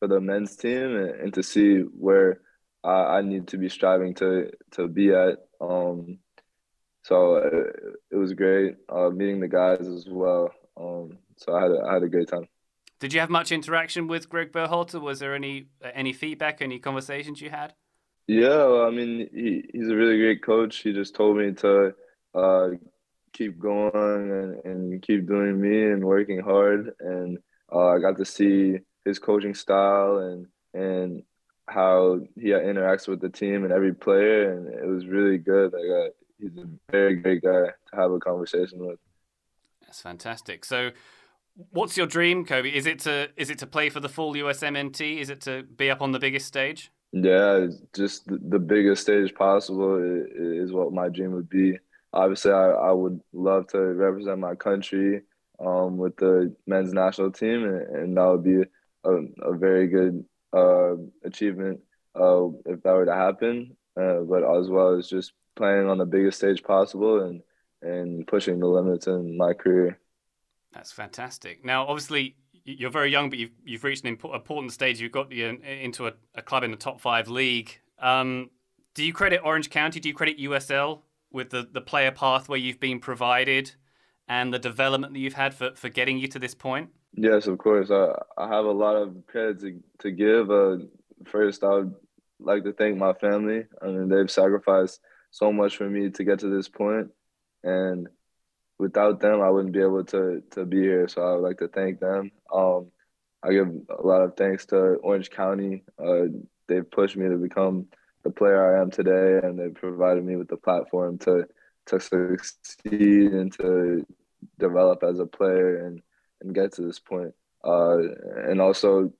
for 0.00 0.08
the 0.08 0.20
men's 0.20 0.56
team 0.56 0.96
and, 0.96 1.10
and 1.20 1.34
to 1.34 1.42
see 1.42 1.78
where 1.78 2.40
I, 2.82 3.18
I, 3.18 3.22
need 3.22 3.48
to 3.48 3.58
be 3.58 3.68
striving 3.68 4.14
to 4.14 4.50
to 4.72 4.88
be 4.88 5.12
at. 5.12 5.38
Um, 5.60 6.18
so 7.02 7.36
it, 7.36 7.52
uh, 7.52 7.90
it, 8.10 8.16
was 8.16 8.32
great 8.32 8.76
uh, 8.88 9.10
meeting 9.10 9.40
the 9.40 9.48
guys 9.48 9.86
as 9.86 10.06
well. 10.08 10.50
Um, 10.76 11.18
so 11.36 11.54
I 11.54 11.62
had 11.62 11.70
a, 11.70 11.80
I 11.86 11.94
had 11.94 12.02
a 12.02 12.08
great 12.08 12.28
time. 12.28 12.48
Did 12.98 13.12
you 13.12 13.20
have 13.20 13.30
much 13.30 13.52
interaction 13.52 14.08
with 14.08 14.28
Greg 14.28 14.52
Berhalter? 14.52 15.00
Was 15.00 15.20
there 15.20 15.34
any 15.34 15.66
any 15.94 16.12
feedback, 16.12 16.60
any 16.60 16.78
conversations 16.78 17.40
you 17.40 17.50
had? 17.50 17.74
Yeah, 18.26 18.64
well, 18.64 18.86
I 18.86 18.90
mean, 18.90 19.28
he, 19.32 19.64
he's 19.72 19.88
a 19.88 19.96
really 19.96 20.18
great 20.18 20.42
coach. 20.42 20.78
He 20.78 20.92
just 20.92 21.14
told 21.14 21.36
me 21.36 21.52
to 21.54 21.94
uh, 22.34 22.68
keep 23.32 23.58
going 23.58 24.30
and, 24.30 24.64
and 24.64 25.02
keep 25.02 25.26
doing 25.26 25.60
me 25.60 25.84
and 25.84 26.04
working 26.04 26.40
hard. 26.40 26.92
And 27.00 27.38
uh, 27.72 27.88
I 27.88 27.98
got 27.98 28.18
to 28.18 28.24
see 28.24 28.78
his 29.04 29.18
coaching 29.18 29.54
style 29.54 30.18
and 30.18 30.46
and 30.74 31.22
how 31.70 32.20
he 32.34 32.48
interacts 32.48 33.06
with 33.08 33.20
the 33.20 33.28
team 33.28 33.64
and 33.64 33.72
every 33.72 33.94
player, 33.94 34.52
and 34.52 34.68
it 34.68 34.86
was 34.86 35.06
really 35.06 35.38
good. 35.38 35.72
Like, 35.72 35.82
uh, 35.82 36.10
he's 36.38 36.56
a 36.56 36.68
very 36.90 37.16
great 37.16 37.42
guy 37.42 37.50
to 37.50 37.74
have 37.94 38.10
a 38.10 38.18
conversation 38.18 38.84
with. 38.84 38.98
That's 39.82 40.00
fantastic. 40.00 40.64
So, 40.64 40.90
what's 41.70 41.96
your 41.96 42.06
dream, 42.06 42.44
Kobe? 42.44 42.70
Is 42.70 42.86
it 42.86 42.98
to 43.00 43.28
is 43.36 43.50
it 43.50 43.58
to 43.58 43.66
play 43.66 43.88
for 43.88 44.00
the 44.00 44.08
full 44.08 44.34
USMNT? 44.34 45.18
Is 45.20 45.30
it 45.30 45.40
to 45.42 45.62
be 45.62 45.90
up 45.90 46.02
on 46.02 46.12
the 46.12 46.18
biggest 46.18 46.46
stage? 46.46 46.90
Yeah, 47.12 47.66
just 47.94 48.26
the 48.26 48.58
biggest 48.58 49.02
stage 49.02 49.34
possible 49.34 49.98
is 50.34 50.72
what 50.72 50.92
my 50.92 51.08
dream 51.08 51.32
would 51.32 51.48
be. 51.48 51.76
Obviously, 52.12 52.52
I, 52.52 52.70
I 52.70 52.92
would 52.92 53.20
love 53.32 53.66
to 53.68 53.78
represent 53.78 54.38
my 54.38 54.54
country 54.54 55.22
um, 55.64 55.96
with 55.96 56.16
the 56.16 56.54
men's 56.66 56.92
national 56.92 57.32
team, 57.32 57.64
and, 57.64 57.96
and 57.96 58.16
that 58.16 58.26
would 58.26 58.44
be 58.44 58.62
a, 59.04 59.18
a 59.42 59.56
very 59.56 59.86
good 59.86 60.24
uh, 60.52 60.94
achievement 61.24 61.80
uh, 62.14 62.46
if 62.66 62.82
that 62.82 62.92
were 62.92 63.06
to 63.06 63.14
happen. 63.14 63.76
Uh, 63.96 64.20
but 64.20 64.44
as 64.44 64.68
well 64.68 64.96
as 64.96 65.08
just 65.08 65.32
playing 65.56 65.88
on 65.88 65.98
the 65.98 66.06
biggest 66.06 66.38
stage 66.38 66.62
possible 66.62 67.22
and 67.24 67.42
and 67.82 68.26
pushing 68.26 68.58
the 68.58 68.66
limits 68.66 69.06
in 69.06 69.36
my 69.36 69.54
career. 69.54 69.98
That's 70.72 70.92
fantastic. 70.92 71.64
Now, 71.64 71.86
obviously, 71.86 72.36
you're 72.64 72.90
very 72.90 73.10
young, 73.10 73.30
but 73.30 73.38
you've 73.38 73.52
you've 73.64 73.84
reached 73.84 74.04
an 74.04 74.10
important 74.10 74.72
stage. 74.72 75.00
You've 75.00 75.12
got 75.12 75.32
into 75.32 76.06
a, 76.06 76.12
a 76.34 76.42
club 76.42 76.62
in 76.62 76.70
the 76.70 76.76
top 76.76 77.00
five 77.00 77.28
league. 77.28 77.78
Um, 77.98 78.50
do 78.94 79.04
you 79.04 79.12
credit 79.12 79.40
Orange 79.44 79.70
County? 79.70 80.00
Do 80.00 80.08
you 80.08 80.14
credit 80.14 80.38
USL 80.38 81.02
with 81.30 81.50
the, 81.50 81.68
the 81.70 81.80
player 81.80 82.10
pathway 82.10 82.58
you've 82.58 82.80
been 82.80 82.98
provided 82.98 83.72
and 84.28 84.52
the 84.52 84.58
development 84.58 85.12
that 85.12 85.20
you've 85.20 85.34
had 85.34 85.54
for, 85.54 85.72
for 85.74 85.88
getting 85.88 86.18
you 86.18 86.28
to 86.28 86.38
this 86.38 86.54
point? 86.54 86.90
Yes, 87.14 87.46
of 87.46 87.58
course. 87.58 87.90
I, 87.90 88.12
I 88.38 88.48
have 88.48 88.64
a 88.64 88.70
lot 88.70 88.96
of 88.96 89.26
credit 89.26 89.60
to, 89.60 89.80
to 90.00 90.10
give. 90.10 90.50
Uh, 90.50 90.78
first, 91.26 91.64
I 91.64 91.68
would 91.70 91.94
like 92.38 92.64
to 92.64 92.72
thank 92.72 92.96
my 92.96 93.12
family. 93.14 93.64
I 93.82 93.86
mean, 93.86 94.08
they've 94.08 94.30
sacrificed 94.30 95.00
so 95.30 95.52
much 95.52 95.76
for 95.76 95.88
me 95.88 96.10
to 96.10 96.24
get 96.24 96.40
to 96.40 96.48
this 96.48 96.68
point, 96.68 97.08
and 97.62 98.08
without 98.78 99.20
them, 99.20 99.40
I 99.40 99.50
wouldn't 99.50 99.74
be 99.74 99.80
able 99.80 100.04
to 100.06 100.42
to 100.52 100.64
be 100.64 100.80
here. 100.80 101.08
So 101.08 101.22
I 101.22 101.32
would 101.34 101.42
like 101.42 101.58
to 101.58 101.68
thank 101.68 102.00
them. 102.00 102.30
Um, 102.52 102.90
I 103.42 103.52
give 103.52 103.68
a 103.68 104.06
lot 104.06 104.22
of 104.22 104.36
thanks 104.36 104.66
to 104.66 104.76
Orange 105.02 105.30
County. 105.30 105.84
Uh, 105.98 106.26
they've 106.68 106.88
pushed 106.90 107.16
me 107.16 107.28
to 107.28 107.36
become 107.36 107.86
the 108.22 108.30
player 108.30 108.76
I 108.76 108.80
am 108.82 108.90
today, 108.90 109.40
and 109.46 109.58
they've 109.58 109.74
provided 109.74 110.24
me 110.24 110.36
with 110.36 110.48
the 110.48 110.56
platform 110.56 111.18
to 111.18 111.46
to 111.86 112.00
succeed 112.00 113.32
and 113.32 113.52
to 113.54 114.06
develop 114.58 115.02
as 115.02 115.18
a 115.18 115.26
player 115.26 115.86
and 115.86 116.02
and 116.40 116.54
get 116.54 116.72
to 116.74 116.82
this 116.82 116.98
point. 116.98 117.34
Uh, 117.64 117.98
and 118.48 118.60
also 118.60 119.12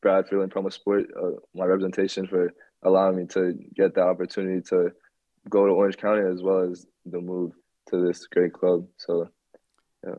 Brad 0.00 0.28
Friedel 0.28 0.44
and 0.44 0.52
Promo 0.52 0.72
Sport, 0.72 1.06
uh, 1.20 1.40
my 1.54 1.64
representation 1.64 2.26
for 2.26 2.52
allowing 2.82 3.16
me 3.16 3.26
to 3.26 3.54
get 3.74 3.94
the 3.94 4.02
opportunity 4.02 4.62
to 4.68 4.92
go 5.48 5.66
to 5.66 5.72
Orange 5.72 5.96
County 5.96 6.22
as 6.30 6.42
well 6.42 6.70
as 6.70 6.86
the 7.06 7.20
move 7.20 7.52
to 7.90 8.06
this 8.06 8.26
great 8.26 8.52
club. 8.52 8.86
So, 8.96 9.28
yeah. 10.06 10.14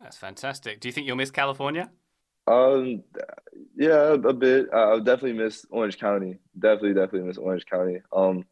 That's 0.00 0.16
fantastic. 0.16 0.80
Do 0.80 0.88
you 0.88 0.92
think 0.92 1.06
you'll 1.06 1.16
miss 1.16 1.30
California? 1.30 1.90
Um, 2.46 3.02
yeah, 3.76 4.12
a 4.12 4.32
bit. 4.32 4.68
I'll 4.72 5.00
definitely 5.00 5.32
miss 5.32 5.66
Orange 5.70 5.98
County. 5.98 6.38
Definitely, 6.58 6.94
definitely 6.94 7.28
miss 7.28 7.38
Orange 7.38 7.66
County. 7.66 7.98
Um, 8.12 8.44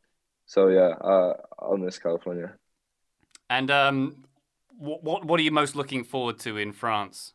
so 0.46 0.68
yeah, 0.68 0.94
uh, 1.00 1.34
I'll 1.58 1.76
miss 1.76 1.98
California. 1.98 2.54
And 3.48 3.70
um, 3.70 4.24
what 4.78 5.02
what 5.02 5.24
what 5.24 5.40
are 5.40 5.42
you 5.42 5.50
most 5.50 5.76
looking 5.76 6.04
forward 6.04 6.38
to 6.40 6.56
in 6.56 6.72
France? 6.72 7.34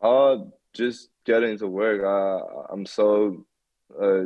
Uh, 0.00 0.36
just 0.74 1.08
getting 1.24 1.58
to 1.58 1.66
work. 1.66 2.04
I 2.04 2.72
I'm 2.72 2.86
so 2.86 3.44
uh, 4.00 4.24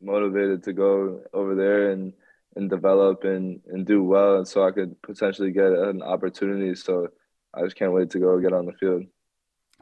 motivated 0.00 0.62
to 0.64 0.72
go 0.72 1.20
over 1.32 1.54
there 1.54 1.90
and 1.90 2.12
and 2.56 2.68
develop 2.68 3.24
and, 3.24 3.60
and 3.68 3.86
do 3.86 4.02
well 4.02 4.38
and 4.38 4.48
so 4.48 4.66
I 4.66 4.72
could 4.72 5.00
potentially 5.02 5.52
get 5.52 5.70
an 5.72 6.02
opportunity. 6.02 6.74
So 6.74 7.08
I 7.54 7.62
just 7.62 7.76
can't 7.76 7.92
wait 7.92 8.10
to 8.10 8.18
go 8.18 8.40
get 8.40 8.52
on 8.52 8.66
the 8.66 8.72
field. 8.72 9.04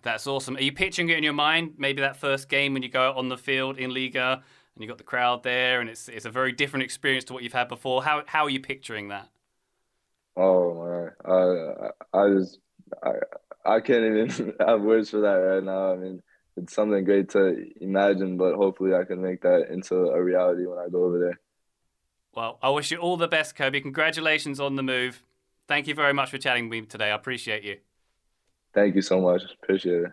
That's 0.02 0.26
awesome. 0.26 0.56
Are 0.56 0.62
you 0.62 0.72
picturing 0.72 1.08
it 1.08 1.16
in 1.16 1.24
your 1.24 1.32
mind? 1.32 1.74
Maybe 1.78 2.02
that 2.02 2.16
first 2.16 2.48
game 2.48 2.74
when 2.74 2.82
you 2.82 2.90
go 2.90 3.08
out 3.08 3.16
on 3.16 3.28
the 3.28 3.38
field 3.38 3.78
in 3.78 3.94
Ligue 3.94 4.16
and 4.16 4.42
you 4.78 4.86
got 4.86 4.98
the 4.98 5.04
crowd 5.04 5.42
there 5.42 5.80
and 5.80 5.88
it's 5.88 6.08
it's 6.08 6.26
a 6.26 6.30
very 6.30 6.52
different 6.52 6.84
experience 6.84 7.24
to 7.24 7.32
what 7.32 7.42
you've 7.42 7.52
had 7.52 7.68
before. 7.68 8.02
How 8.04 8.22
how 8.26 8.44
are 8.44 8.50
you 8.50 8.60
picturing 8.60 9.08
that? 9.08 9.28
Oh 10.36 10.74
man, 10.84 11.10
I 11.24 12.18
I 12.18 12.28
just 12.34 12.58
I 13.02 13.12
I 13.64 13.80
can't 13.80 14.04
even 14.04 14.54
have 14.60 14.82
words 14.82 15.10
for 15.10 15.20
that 15.20 15.34
right 15.34 15.62
now. 15.62 15.92
I 15.92 15.96
mean 15.96 16.22
it's 16.56 16.74
something 16.74 17.04
great 17.04 17.30
to 17.30 17.66
imagine, 17.80 18.36
but 18.38 18.54
hopefully 18.54 18.94
I 18.94 19.04
can 19.04 19.20
make 19.22 19.42
that 19.42 19.68
into 19.70 19.94
a 19.96 20.22
reality 20.22 20.66
when 20.66 20.78
I 20.78 20.88
go 20.88 21.04
over 21.04 21.18
there. 21.18 21.40
Well, 22.34 22.58
I 22.62 22.70
wish 22.70 22.90
you 22.90 22.98
all 22.98 23.16
the 23.16 23.28
best, 23.28 23.56
Kobe. 23.56 23.80
Congratulations 23.80 24.60
on 24.60 24.76
the 24.76 24.82
move. 24.82 25.22
Thank 25.68 25.86
you 25.86 25.94
very 25.94 26.12
much 26.12 26.30
for 26.30 26.38
chatting 26.38 26.68
with 26.68 26.80
me 26.80 26.86
today. 26.86 27.10
I 27.10 27.14
appreciate 27.14 27.64
you. 27.64 27.78
Thank 28.74 28.94
you 28.94 29.02
so 29.02 29.20
much. 29.20 29.42
Appreciate 29.62 30.02
it. 30.04 30.12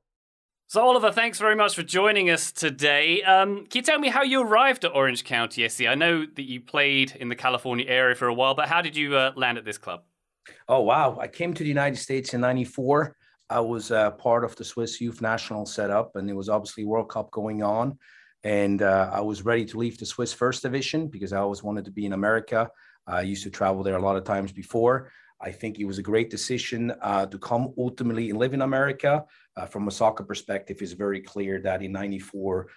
So, 0.71 0.81
Oliver, 0.87 1.11
thanks 1.11 1.37
very 1.37 1.57
much 1.57 1.75
for 1.75 1.83
joining 1.83 2.29
us 2.29 2.49
today. 2.49 3.21
Um, 3.23 3.65
can 3.65 3.79
you 3.79 3.81
tell 3.81 3.99
me 3.99 4.07
how 4.07 4.23
you 4.23 4.41
arrived 4.41 4.85
at 4.85 4.95
Orange 4.95 5.25
County 5.25 5.67
SC? 5.67 5.81
I 5.81 5.95
know 5.95 6.25
that 6.25 6.43
you 6.43 6.61
played 6.61 7.11
in 7.19 7.27
the 7.27 7.35
California 7.35 7.85
area 7.89 8.15
for 8.15 8.29
a 8.29 8.33
while, 8.33 8.55
but 8.55 8.69
how 8.69 8.81
did 8.81 8.95
you 8.95 9.17
uh, 9.17 9.33
land 9.35 9.57
at 9.57 9.65
this 9.65 9.77
club? 9.77 10.03
Oh, 10.69 10.79
wow. 10.79 11.17
I 11.19 11.27
came 11.27 11.53
to 11.55 11.61
the 11.61 11.67
United 11.67 11.97
States 11.97 12.33
in 12.33 12.39
94. 12.39 13.17
I 13.49 13.59
was 13.59 13.91
uh, 13.91 14.11
part 14.11 14.45
of 14.45 14.55
the 14.55 14.63
Swiss 14.63 15.01
Youth 15.01 15.21
National 15.21 15.65
setup, 15.65 16.15
and 16.15 16.29
it 16.29 16.35
was 16.37 16.47
obviously 16.47 16.85
World 16.85 17.09
Cup 17.09 17.31
going 17.31 17.61
on. 17.63 17.99
And 18.45 18.81
uh, 18.81 19.09
I 19.11 19.19
was 19.19 19.43
ready 19.43 19.65
to 19.65 19.77
leave 19.77 19.97
the 19.97 20.05
Swiss 20.05 20.31
First 20.31 20.61
Division 20.61 21.09
because 21.09 21.33
I 21.33 21.39
always 21.39 21.61
wanted 21.61 21.83
to 21.83 21.91
be 21.91 22.05
in 22.05 22.13
America. 22.13 22.69
I 23.05 23.23
used 23.23 23.43
to 23.43 23.49
travel 23.49 23.83
there 23.83 23.97
a 23.97 24.01
lot 24.01 24.15
of 24.15 24.23
times 24.23 24.53
before. 24.53 25.11
I 25.41 25.51
think 25.51 25.79
it 25.79 25.85
was 25.85 25.97
a 25.97 26.03
great 26.03 26.29
decision 26.29 26.93
uh, 27.01 27.25
to 27.25 27.37
come 27.39 27.73
ultimately 27.77 28.29
and 28.29 28.39
live 28.39 28.53
in 28.53 28.61
America. 28.61 29.25
Uh, 29.57 29.65
from 29.65 29.87
a 29.87 29.91
soccer 29.91 30.23
perspective, 30.23 30.77
it's 30.81 30.93
very 30.93 31.21
clear 31.21 31.59
that 31.61 31.81
in 31.81 31.91
94, 31.91 32.67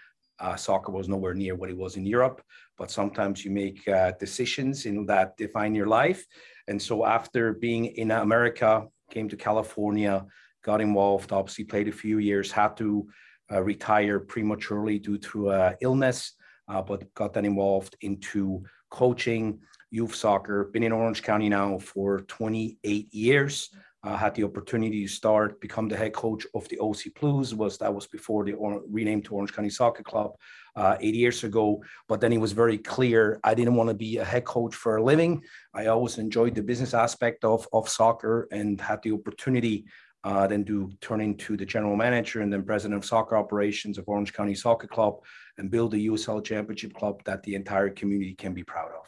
uh, 0.41 0.57
soccer 0.57 0.91
was 0.91 1.09
nowhere 1.09 1.35
near 1.35 1.55
what 1.55 1.71
it 1.71 1.77
was 1.77 1.97
in 1.97 2.05
Europe. 2.05 2.43
But 2.77 2.91
sometimes 2.91 3.45
you 3.45 3.51
make 3.51 3.87
uh, 3.89 4.13
decisions 4.19 4.87
in 4.87 5.07
that 5.07 5.37
define 5.37 5.75
your 5.75 5.87
life. 5.87 6.25
And 6.67 6.81
so 6.81 7.05
after 7.05 7.53
being 7.53 7.87
in 7.87 8.11
America, 8.11 8.87
came 9.11 9.29
to 9.29 9.37
California, 9.37 10.25
got 10.65 10.81
involved, 10.81 11.33
obviously 11.33 11.65
played 11.65 11.89
a 11.89 11.93
few 11.93 12.19
years, 12.19 12.51
had 12.51 12.77
to 12.79 13.07
uh, 13.53 13.63
retire 13.63 14.19
prematurely 14.19 14.99
due 14.99 15.19
to 15.19 15.51
uh, 15.51 15.75
illness, 15.81 16.33
uh, 16.69 16.83
but 16.83 17.13
got 17.15 17.35
then 17.35 17.45
involved 17.45 17.97
into 18.01 18.65
coaching 18.91 19.61
youth 19.91 20.15
soccer. 20.15 20.65
Been 20.65 20.83
in 20.83 20.93
Orange 20.93 21.23
County 21.23 21.49
now 21.49 21.79
for 21.79 22.23
28 22.23 23.13
years. 23.15 23.71
Uh, 24.05 24.17
had 24.19 24.35
the 24.35 24.45
opportunity 24.45 25.03
to 25.03 25.09
start, 25.09 25.59
become 25.63 25.89
the 25.89 25.97
head 25.97 26.13
coach 26.13 26.47
of 26.55 26.69
the 26.69 26.79
OC 26.79 27.15
Blues. 27.19 27.55
Was 27.55 27.79
that 27.79 27.95
was 27.95 28.07
before 28.07 28.45
the 28.45 28.53
or, 28.53 28.83
renamed 28.91 29.25
to 29.25 29.35
Orange 29.35 29.55
County 29.55 29.71
Soccer 29.71 30.03
Club 30.03 30.33
uh, 30.77 30.97
eight 31.01 31.15
years 31.15 31.43
ago. 31.43 31.83
But 32.07 32.21
then 32.21 32.33
it 32.33 32.41
was 32.41 32.53
very 32.53 32.77
clear 32.77 33.41
I 33.43 33.55
didn't 33.55 33.77
want 33.77 33.89
to 33.89 33.95
be 33.95 34.19
a 34.19 34.25
head 34.25 34.45
coach 34.45 34.75
for 34.75 34.97
a 34.97 35.03
living. 35.03 35.43
I 35.73 35.87
always 35.87 36.19
enjoyed 36.19 36.55
the 36.55 36.63
business 36.63 36.93
aspect 36.93 37.45
of 37.45 37.67
of 37.73 37.89
soccer 37.89 38.47
and 38.53 38.79
had 38.79 39.01
the 39.03 39.13
opportunity 39.13 39.87
uh, 40.25 40.47
then 40.47 40.65
to 40.65 40.91
turn 41.01 41.21
into 41.21 41.57
the 41.57 41.67
general 41.67 41.97
manager 41.97 42.41
and 42.41 42.53
then 42.53 42.65
president 42.65 42.99
of 42.99 43.05
soccer 43.05 43.37
operations 43.37 43.99
of 43.99 44.09
Orange 44.09 44.33
County 44.33 44.55
Soccer 44.55 44.87
Club 44.87 45.17
and 45.59 45.71
build 45.71 45.95
a 45.95 45.99
USL 45.99 46.43
Championship 46.43 46.95
club 46.95 47.23
that 47.25 47.43
the 47.43 47.55
entire 47.55 47.91
community 47.91 48.35
can 48.35 48.55
be 48.55 48.65
proud 48.65 48.91
of. 48.91 49.07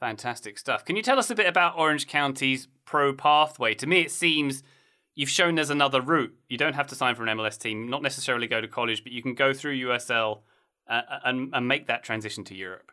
Fantastic 0.00 0.58
stuff. 0.58 0.84
Can 0.84 0.96
you 0.96 1.02
tell 1.02 1.18
us 1.18 1.30
a 1.30 1.34
bit 1.34 1.46
about 1.46 1.76
Orange 1.76 2.06
County's 2.06 2.68
pro 2.84 3.12
pathway? 3.12 3.74
To 3.74 3.86
me, 3.86 4.00
it 4.00 4.12
seems 4.12 4.62
you've 5.16 5.28
shown 5.28 5.56
there's 5.56 5.70
another 5.70 6.00
route. 6.00 6.32
You 6.48 6.56
don't 6.56 6.74
have 6.74 6.86
to 6.88 6.94
sign 6.94 7.16
for 7.16 7.24
an 7.24 7.36
MLS 7.36 7.58
team, 7.58 7.88
not 7.88 8.02
necessarily 8.02 8.46
go 8.46 8.60
to 8.60 8.68
college, 8.68 9.02
but 9.02 9.12
you 9.12 9.22
can 9.22 9.34
go 9.34 9.52
through 9.52 9.76
USL 9.76 10.42
uh, 10.88 11.02
and, 11.24 11.50
and 11.52 11.66
make 11.66 11.88
that 11.88 12.04
transition 12.04 12.44
to 12.44 12.54
Europe. 12.54 12.92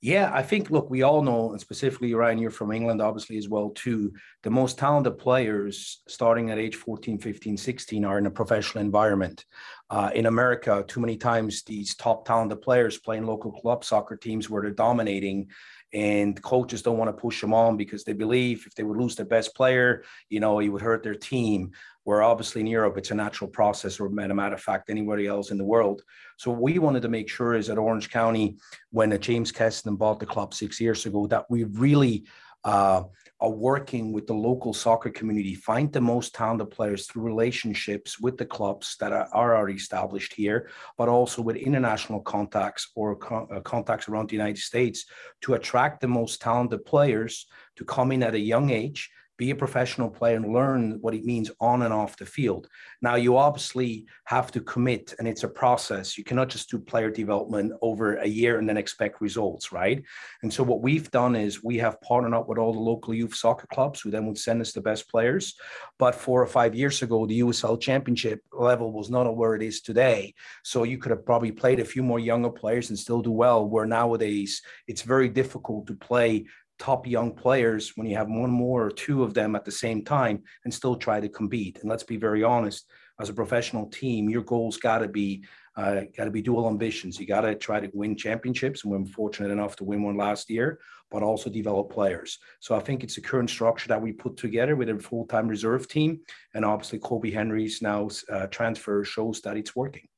Yeah, 0.00 0.30
I 0.32 0.44
think, 0.44 0.70
look, 0.70 0.88
we 0.90 1.02
all 1.02 1.22
know, 1.22 1.50
and 1.50 1.60
specifically, 1.60 2.14
Ryan, 2.14 2.38
you're 2.38 2.52
from 2.52 2.70
England, 2.70 3.02
obviously, 3.02 3.36
as 3.36 3.48
well, 3.48 3.70
too. 3.70 4.12
The 4.44 4.50
most 4.50 4.78
talented 4.78 5.18
players 5.18 6.02
starting 6.06 6.50
at 6.50 6.58
age 6.58 6.76
14, 6.76 7.18
15, 7.18 7.56
16 7.56 8.04
are 8.04 8.16
in 8.16 8.26
a 8.26 8.30
professional 8.30 8.84
environment. 8.84 9.44
Uh, 9.90 10.10
in 10.14 10.26
America, 10.26 10.84
too 10.86 11.00
many 11.00 11.16
times 11.16 11.64
these 11.64 11.96
top 11.96 12.24
talented 12.24 12.62
players 12.62 12.96
playing 12.96 13.26
local 13.26 13.50
club 13.50 13.84
soccer 13.84 14.16
teams 14.16 14.48
where 14.48 14.62
they're 14.62 14.70
dominating 14.70 15.48
and 15.92 16.40
coaches 16.42 16.82
don't 16.82 16.98
want 16.98 17.08
to 17.08 17.20
push 17.20 17.40
them 17.40 17.54
on 17.54 17.76
because 17.76 18.04
they 18.04 18.12
believe 18.12 18.64
if 18.66 18.74
they 18.74 18.82
would 18.82 18.98
lose 18.98 19.16
their 19.16 19.26
best 19.26 19.54
player, 19.54 20.04
you 20.28 20.40
know, 20.40 20.60
it 20.60 20.68
would 20.68 20.82
hurt 20.82 21.02
their 21.02 21.14
team. 21.14 21.72
Where 22.04 22.22
obviously 22.22 22.62
in 22.62 22.66
Europe, 22.66 22.96
it's 22.96 23.10
a 23.10 23.14
natural 23.14 23.50
process, 23.50 24.00
or 24.00 24.06
a 24.06 24.10
matter 24.10 24.54
of 24.54 24.62
fact, 24.62 24.88
anybody 24.88 25.26
else 25.26 25.50
in 25.50 25.58
the 25.58 25.64
world. 25.64 26.02
So 26.38 26.50
what 26.50 26.62
we 26.62 26.78
wanted 26.78 27.02
to 27.02 27.08
make 27.08 27.28
sure 27.28 27.54
is 27.54 27.68
at 27.68 27.76
Orange 27.76 28.10
County, 28.10 28.56
when 28.90 29.18
James 29.20 29.52
Keston 29.52 29.96
bought 29.96 30.18
the 30.18 30.24
club 30.26 30.54
six 30.54 30.80
years 30.80 31.04
ago, 31.04 31.26
that 31.26 31.44
we 31.50 31.64
really 31.64 32.24
uh, 32.64 33.02
are 33.40 33.50
working 33.50 34.12
with 34.12 34.26
the 34.26 34.34
local 34.34 34.74
soccer 34.74 35.10
community, 35.10 35.54
find 35.54 35.92
the 35.92 36.00
most 36.00 36.34
talented 36.34 36.70
players 36.70 37.06
through 37.06 37.22
relationships 37.22 38.18
with 38.18 38.36
the 38.36 38.44
clubs 38.44 38.96
that 38.98 39.12
are, 39.12 39.28
are 39.32 39.56
already 39.56 39.76
established 39.76 40.32
here, 40.32 40.68
but 40.96 41.08
also 41.08 41.40
with 41.40 41.56
international 41.56 42.20
contacts 42.20 42.90
or 42.96 43.16
co- 43.16 43.48
uh, 43.52 43.60
contacts 43.60 44.08
around 44.08 44.28
the 44.28 44.36
United 44.36 44.58
States 44.58 45.06
to 45.40 45.54
attract 45.54 46.00
the 46.00 46.08
most 46.08 46.40
talented 46.40 46.84
players 46.84 47.46
to 47.76 47.84
come 47.84 48.10
in 48.10 48.22
at 48.22 48.34
a 48.34 48.40
young 48.40 48.70
age 48.70 49.10
be 49.38 49.50
a 49.50 49.54
professional 49.54 50.10
player 50.10 50.36
and 50.36 50.52
learn 50.52 50.98
what 51.00 51.14
it 51.14 51.24
means 51.24 51.50
on 51.60 51.82
and 51.82 51.94
off 51.94 52.16
the 52.16 52.26
field. 52.26 52.68
Now, 53.00 53.14
you 53.14 53.36
obviously 53.36 54.04
have 54.24 54.50
to 54.52 54.60
commit, 54.60 55.14
and 55.18 55.28
it's 55.28 55.44
a 55.44 55.48
process. 55.48 56.18
You 56.18 56.24
cannot 56.24 56.48
just 56.48 56.68
do 56.68 56.78
player 56.78 57.08
development 57.08 57.72
over 57.80 58.16
a 58.16 58.26
year 58.26 58.58
and 58.58 58.68
then 58.68 58.76
expect 58.76 59.20
results, 59.20 59.72
right? 59.72 60.02
And 60.42 60.52
so, 60.52 60.64
what 60.64 60.82
we've 60.82 61.10
done 61.12 61.36
is 61.36 61.62
we 61.62 61.78
have 61.78 62.00
partnered 62.00 62.34
up 62.34 62.48
with 62.48 62.58
all 62.58 62.72
the 62.72 62.80
local 62.80 63.14
youth 63.14 63.34
soccer 63.34 63.68
clubs 63.68 64.00
who 64.00 64.10
then 64.10 64.26
would 64.26 64.38
send 64.38 64.60
us 64.60 64.72
the 64.72 64.80
best 64.80 65.08
players. 65.08 65.54
But 65.98 66.16
four 66.16 66.42
or 66.42 66.46
five 66.46 66.74
years 66.74 67.00
ago, 67.02 67.24
the 67.24 67.40
USL 67.40 67.80
championship 67.80 68.40
level 68.52 68.92
was 68.92 69.08
not 69.08 69.28
where 69.36 69.54
it 69.54 69.62
is 69.62 69.80
today. 69.80 70.34
So, 70.64 70.82
you 70.82 70.98
could 70.98 71.10
have 71.10 71.24
probably 71.24 71.52
played 71.52 71.78
a 71.78 71.84
few 71.84 72.02
more 72.02 72.18
younger 72.18 72.50
players 72.50 72.90
and 72.90 72.98
still 72.98 73.22
do 73.22 73.30
well, 73.30 73.64
where 73.68 73.86
nowadays 73.86 74.62
it's 74.88 75.02
very 75.02 75.28
difficult 75.28 75.86
to 75.86 75.94
play 75.94 76.46
top 76.78 77.06
young 77.06 77.32
players 77.32 77.92
when 77.96 78.06
you 78.06 78.16
have 78.16 78.28
one 78.28 78.50
more 78.50 78.84
or 78.84 78.90
two 78.90 79.22
of 79.22 79.34
them 79.34 79.56
at 79.56 79.64
the 79.64 79.70
same 79.70 80.04
time 80.04 80.42
and 80.64 80.72
still 80.72 80.96
try 80.96 81.20
to 81.20 81.28
compete. 81.28 81.78
And 81.80 81.90
let's 81.90 82.04
be 82.04 82.16
very 82.16 82.42
honest, 82.42 82.88
as 83.20 83.28
a 83.28 83.34
professional 83.34 83.86
team, 83.86 84.30
your 84.30 84.42
goals 84.42 84.76
got 84.76 84.98
to 84.98 85.08
be 85.08 85.44
uh, 85.76 86.02
got 86.16 86.24
to 86.24 86.30
be 86.32 86.42
dual 86.42 86.68
ambitions. 86.68 87.20
You 87.20 87.26
got 87.26 87.42
to 87.42 87.54
try 87.54 87.78
to 87.78 87.88
win 87.94 88.16
championships, 88.16 88.82
and 88.82 88.92
we're 88.92 89.04
fortunate 89.06 89.52
enough 89.52 89.76
to 89.76 89.84
win 89.84 90.02
one 90.02 90.16
last 90.16 90.50
year, 90.50 90.80
but 91.08 91.22
also 91.22 91.48
develop 91.48 91.88
players. 91.88 92.40
So 92.58 92.74
I 92.74 92.80
think 92.80 93.04
it's 93.04 93.14
the 93.14 93.20
current 93.20 93.48
structure 93.48 93.86
that 93.86 94.02
we 94.02 94.10
put 94.12 94.36
together 94.36 94.74
with 94.74 94.88
a 94.88 94.98
full-time 94.98 95.46
reserve 95.46 95.86
team, 95.86 96.20
and 96.54 96.64
obviously 96.64 96.98
Kobe 96.98 97.30
Henry's 97.30 97.80
now 97.80 98.08
uh, 98.32 98.48
transfer 98.48 99.04
shows 99.04 99.40
that 99.42 99.56
it's 99.56 99.76
working. 99.76 100.08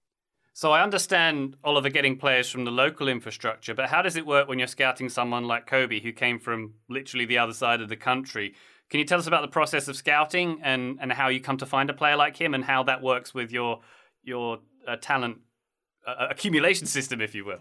So 0.60 0.72
I 0.72 0.82
understand 0.82 1.56
Oliver 1.64 1.88
getting 1.88 2.18
players 2.18 2.50
from 2.50 2.66
the 2.66 2.70
local 2.70 3.08
infrastructure, 3.08 3.72
but 3.72 3.88
how 3.88 4.02
does 4.02 4.16
it 4.16 4.26
work 4.26 4.46
when 4.46 4.58
you're 4.58 4.68
scouting 4.68 5.08
someone 5.08 5.44
like 5.44 5.66
Kobe 5.66 6.00
who 6.00 6.12
came 6.12 6.38
from 6.38 6.74
literally 6.90 7.24
the 7.24 7.38
other 7.38 7.54
side 7.54 7.80
of 7.80 7.88
the 7.88 7.96
country? 7.96 8.54
Can 8.90 9.00
you 9.00 9.06
tell 9.06 9.18
us 9.18 9.26
about 9.26 9.40
the 9.40 9.48
process 9.48 9.88
of 9.88 9.96
scouting 9.96 10.60
and, 10.62 10.98
and 11.00 11.10
how 11.10 11.28
you 11.28 11.40
come 11.40 11.56
to 11.56 11.64
find 11.64 11.88
a 11.88 11.94
player 11.94 12.14
like 12.14 12.36
him 12.36 12.52
and 12.52 12.62
how 12.62 12.82
that 12.82 13.00
works 13.00 13.32
with 13.32 13.50
your 13.50 13.80
your 14.22 14.58
uh, 14.86 14.96
talent 14.96 15.38
uh, 16.06 16.26
accumulation 16.28 16.86
system, 16.86 17.22
if 17.22 17.34
you 17.34 17.46
will? 17.46 17.60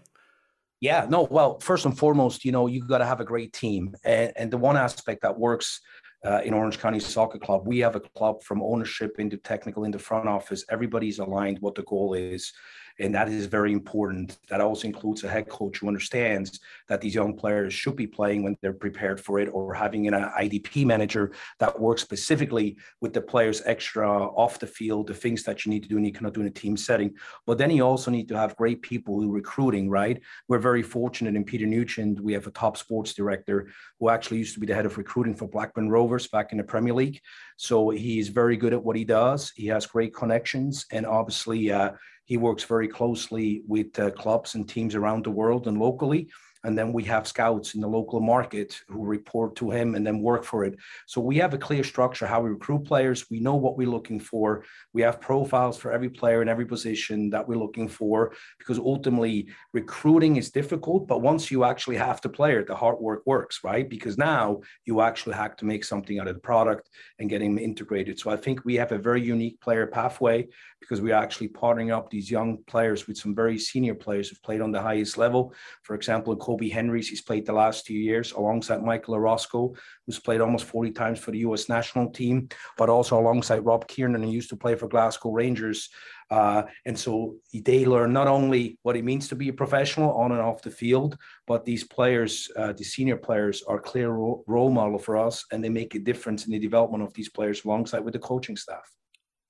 Yeah, 0.80 1.06
no. 1.08 1.22
Well, 1.22 1.58
first 1.58 1.86
and 1.86 1.96
foremost, 1.96 2.44
you 2.44 2.52
know, 2.52 2.66
you 2.66 2.86
got 2.86 2.98
to 2.98 3.06
have 3.06 3.20
a 3.20 3.24
great 3.24 3.54
team, 3.54 3.94
and, 4.04 4.30
and 4.36 4.50
the 4.50 4.58
one 4.58 4.76
aspect 4.76 5.22
that 5.22 5.38
works 5.38 5.80
uh, 6.22 6.42
in 6.44 6.52
Orange 6.52 6.78
County 6.78 7.00
Soccer 7.00 7.38
Club, 7.38 7.66
we 7.66 7.78
have 7.78 7.96
a 7.96 8.00
club 8.00 8.42
from 8.42 8.62
ownership 8.62 9.18
into 9.18 9.38
technical 9.38 9.84
into 9.84 9.98
front 9.98 10.28
office. 10.28 10.66
Everybody's 10.68 11.18
aligned 11.18 11.58
what 11.60 11.74
the 11.74 11.82
goal 11.84 12.12
is. 12.12 12.52
And 12.98 13.14
that 13.14 13.28
is 13.28 13.46
very 13.46 13.72
important. 13.72 14.38
That 14.48 14.60
also 14.60 14.86
includes 14.86 15.24
a 15.24 15.28
head 15.28 15.48
coach 15.48 15.78
who 15.78 15.88
understands 15.88 16.60
that 16.88 17.00
these 17.00 17.14
young 17.14 17.34
players 17.34 17.72
should 17.72 17.96
be 17.96 18.06
playing 18.06 18.42
when 18.42 18.56
they're 18.60 18.72
prepared 18.72 19.20
for 19.20 19.38
it, 19.40 19.48
or 19.52 19.72
having 19.74 20.06
an 20.06 20.14
IDP 20.14 20.84
manager 20.84 21.32
that 21.58 21.78
works 21.78 22.02
specifically 22.02 22.76
with 23.00 23.12
the 23.12 23.20
players 23.20 23.62
extra 23.64 24.08
off 24.08 24.58
the 24.58 24.66
field, 24.66 25.06
the 25.06 25.14
things 25.14 25.42
that 25.44 25.64
you 25.64 25.70
need 25.70 25.82
to 25.82 25.88
do 25.88 25.96
and 25.96 26.06
you 26.06 26.12
cannot 26.12 26.34
do 26.34 26.40
in 26.40 26.46
a 26.46 26.50
team 26.50 26.76
setting. 26.76 27.14
But 27.46 27.58
then 27.58 27.70
you 27.70 27.82
also 27.84 28.10
need 28.10 28.28
to 28.28 28.36
have 28.36 28.56
great 28.56 28.82
people 28.82 29.20
who 29.20 29.30
recruiting, 29.30 29.88
right? 29.88 30.20
We're 30.48 30.58
very 30.58 30.82
fortunate 30.82 31.36
in 31.36 31.44
Peter 31.44 31.66
Nugent. 31.66 32.20
We 32.20 32.32
have 32.32 32.46
a 32.46 32.50
top 32.50 32.76
sports 32.76 33.14
director 33.14 33.68
who 33.98 34.08
actually 34.10 34.38
used 34.38 34.54
to 34.54 34.60
be 34.60 34.66
the 34.66 34.74
head 34.74 34.86
of 34.86 34.98
recruiting 34.98 35.34
for 35.34 35.48
Blackburn 35.48 35.88
Rovers 35.88 36.28
back 36.28 36.52
in 36.52 36.58
the 36.58 36.64
Premier 36.64 36.94
League. 36.94 37.20
So 37.56 37.90
he's 37.90 38.28
very 38.28 38.56
good 38.56 38.72
at 38.72 38.82
what 38.82 38.96
he 38.96 39.04
does. 39.04 39.52
He 39.54 39.66
has 39.68 39.86
great 39.86 40.14
connections, 40.14 40.86
and 40.90 41.06
obviously, 41.06 41.70
uh, 41.70 41.92
he 42.30 42.36
works 42.36 42.62
very 42.62 42.86
closely 42.86 43.64
with 43.66 43.98
uh, 43.98 44.08
clubs 44.12 44.54
and 44.54 44.68
teams 44.68 44.94
around 44.94 45.24
the 45.24 45.30
world 45.32 45.66
and 45.66 45.76
locally. 45.76 46.28
And 46.64 46.76
then 46.76 46.92
we 46.92 47.04
have 47.04 47.26
scouts 47.26 47.74
in 47.74 47.80
the 47.80 47.88
local 47.88 48.20
market 48.20 48.80
who 48.88 49.04
report 49.04 49.56
to 49.56 49.70
him 49.70 49.94
and 49.94 50.06
then 50.06 50.20
work 50.20 50.44
for 50.44 50.64
it. 50.64 50.76
So 51.06 51.20
we 51.20 51.36
have 51.36 51.54
a 51.54 51.58
clear 51.58 51.82
structure 51.82 52.26
how 52.26 52.42
we 52.42 52.50
recruit 52.50 52.84
players. 52.84 53.30
We 53.30 53.40
know 53.40 53.56
what 53.56 53.76
we're 53.76 53.88
looking 53.88 54.20
for. 54.20 54.64
We 54.92 55.02
have 55.02 55.20
profiles 55.20 55.78
for 55.78 55.90
every 55.90 56.10
player 56.10 56.42
in 56.42 56.48
every 56.48 56.66
position 56.66 57.30
that 57.30 57.46
we're 57.48 57.56
looking 57.56 57.88
for 57.88 58.34
because 58.58 58.78
ultimately 58.78 59.48
recruiting 59.72 60.36
is 60.36 60.50
difficult. 60.50 61.06
But 61.06 61.22
once 61.22 61.50
you 61.50 61.64
actually 61.64 61.96
have 61.96 62.20
the 62.20 62.28
player, 62.28 62.64
the 62.64 62.76
hard 62.76 62.98
work 62.98 63.22
works, 63.24 63.60
right? 63.64 63.88
Because 63.88 64.18
now 64.18 64.60
you 64.84 65.00
actually 65.00 65.36
have 65.36 65.56
to 65.56 65.64
make 65.64 65.84
something 65.84 66.20
out 66.20 66.28
of 66.28 66.34
the 66.34 66.40
product 66.40 66.90
and 67.18 67.30
getting 67.30 67.58
integrated. 67.58 68.18
So 68.18 68.30
I 68.30 68.36
think 68.36 68.64
we 68.64 68.74
have 68.74 68.92
a 68.92 68.98
very 68.98 69.22
unique 69.22 69.60
player 69.60 69.86
pathway 69.86 70.46
because 70.80 71.00
we're 71.00 71.14
actually 71.14 71.48
partnering 71.48 71.92
up 71.92 72.10
these 72.10 72.30
young 72.30 72.58
players 72.66 73.06
with 73.06 73.16
some 73.16 73.34
very 73.34 73.58
senior 73.58 73.94
players 73.94 74.28
who've 74.28 74.42
played 74.42 74.60
on 74.60 74.72
the 74.72 74.80
highest 74.80 75.18
level. 75.18 75.54
For 75.82 75.94
example, 75.94 76.32
Kobe 76.50 76.68
Henrys, 76.68 77.08
he's 77.08 77.22
played 77.22 77.46
the 77.46 77.52
last 77.52 77.86
two 77.86 77.94
years 77.94 78.32
alongside 78.32 78.82
Michael 78.82 79.14
Orozco, 79.14 79.72
who's 80.04 80.18
played 80.18 80.40
almost 80.40 80.64
40 80.64 80.90
times 80.90 81.20
for 81.20 81.30
the 81.30 81.38
US 81.38 81.68
national 81.68 82.10
team, 82.10 82.48
but 82.76 82.90
also 82.90 83.16
alongside 83.16 83.64
Rob 83.64 83.86
Kiernan, 83.86 84.24
who 84.24 84.32
used 84.32 84.50
to 84.50 84.56
play 84.56 84.74
for 84.74 84.88
Glasgow 84.88 85.30
Rangers. 85.30 85.90
Uh, 86.28 86.64
and 86.86 86.98
so 86.98 87.36
they 87.54 87.84
learn 87.84 88.12
not 88.12 88.26
only 88.26 88.80
what 88.82 88.96
it 88.96 89.04
means 89.04 89.28
to 89.28 89.36
be 89.36 89.48
a 89.48 89.52
professional 89.52 90.12
on 90.14 90.32
and 90.32 90.40
off 90.40 90.60
the 90.60 90.72
field, 90.72 91.16
but 91.46 91.64
these 91.64 91.84
players, 91.84 92.50
uh, 92.56 92.72
the 92.72 92.82
senior 92.82 93.16
players, 93.16 93.62
are 93.68 93.78
clear 93.78 94.10
role 94.10 94.72
model 94.72 94.98
for 94.98 95.16
us, 95.16 95.44
and 95.52 95.62
they 95.62 95.68
make 95.68 95.94
a 95.94 96.00
difference 96.00 96.46
in 96.46 96.50
the 96.50 96.58
development 96.58 97.04
of 97.04 97.14
these 97.14 97.28
players 97.28 97.64
alongside 97.64 98.00
with 98.00 98.14
the 98.14 98.18
coaching 98.18 98.56
staff. 98.56 98.90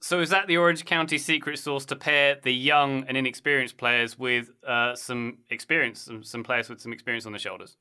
So 0.03 0.21
is 0.21 0.31
that 0.31 0.47
the 0.47 0.57
Orange 0.57 0.85
County 0.87 1.19
secret 1.19 1.59
sauce 1.59 1.85
to 1.87 1.97
pair 1.97 2.39
the 2.43 2.53
young 2.53 3.05
and 3.05 3.17
inexperienced 3.17 3.77
players 3.77 4.19
with 4.19 4.51
uh, 4.67 4.95
some 4.95 5.39
experience, 5.51 6.01
some, 6.01 6.23
some 6.23 6.43
players 6.43 6.71
with 6.71 6.81
some 6.81 6.93
experience 6.93 7.27
on 7.27 7.33
the 7.33 7.39
shoulders? 7.39 7.77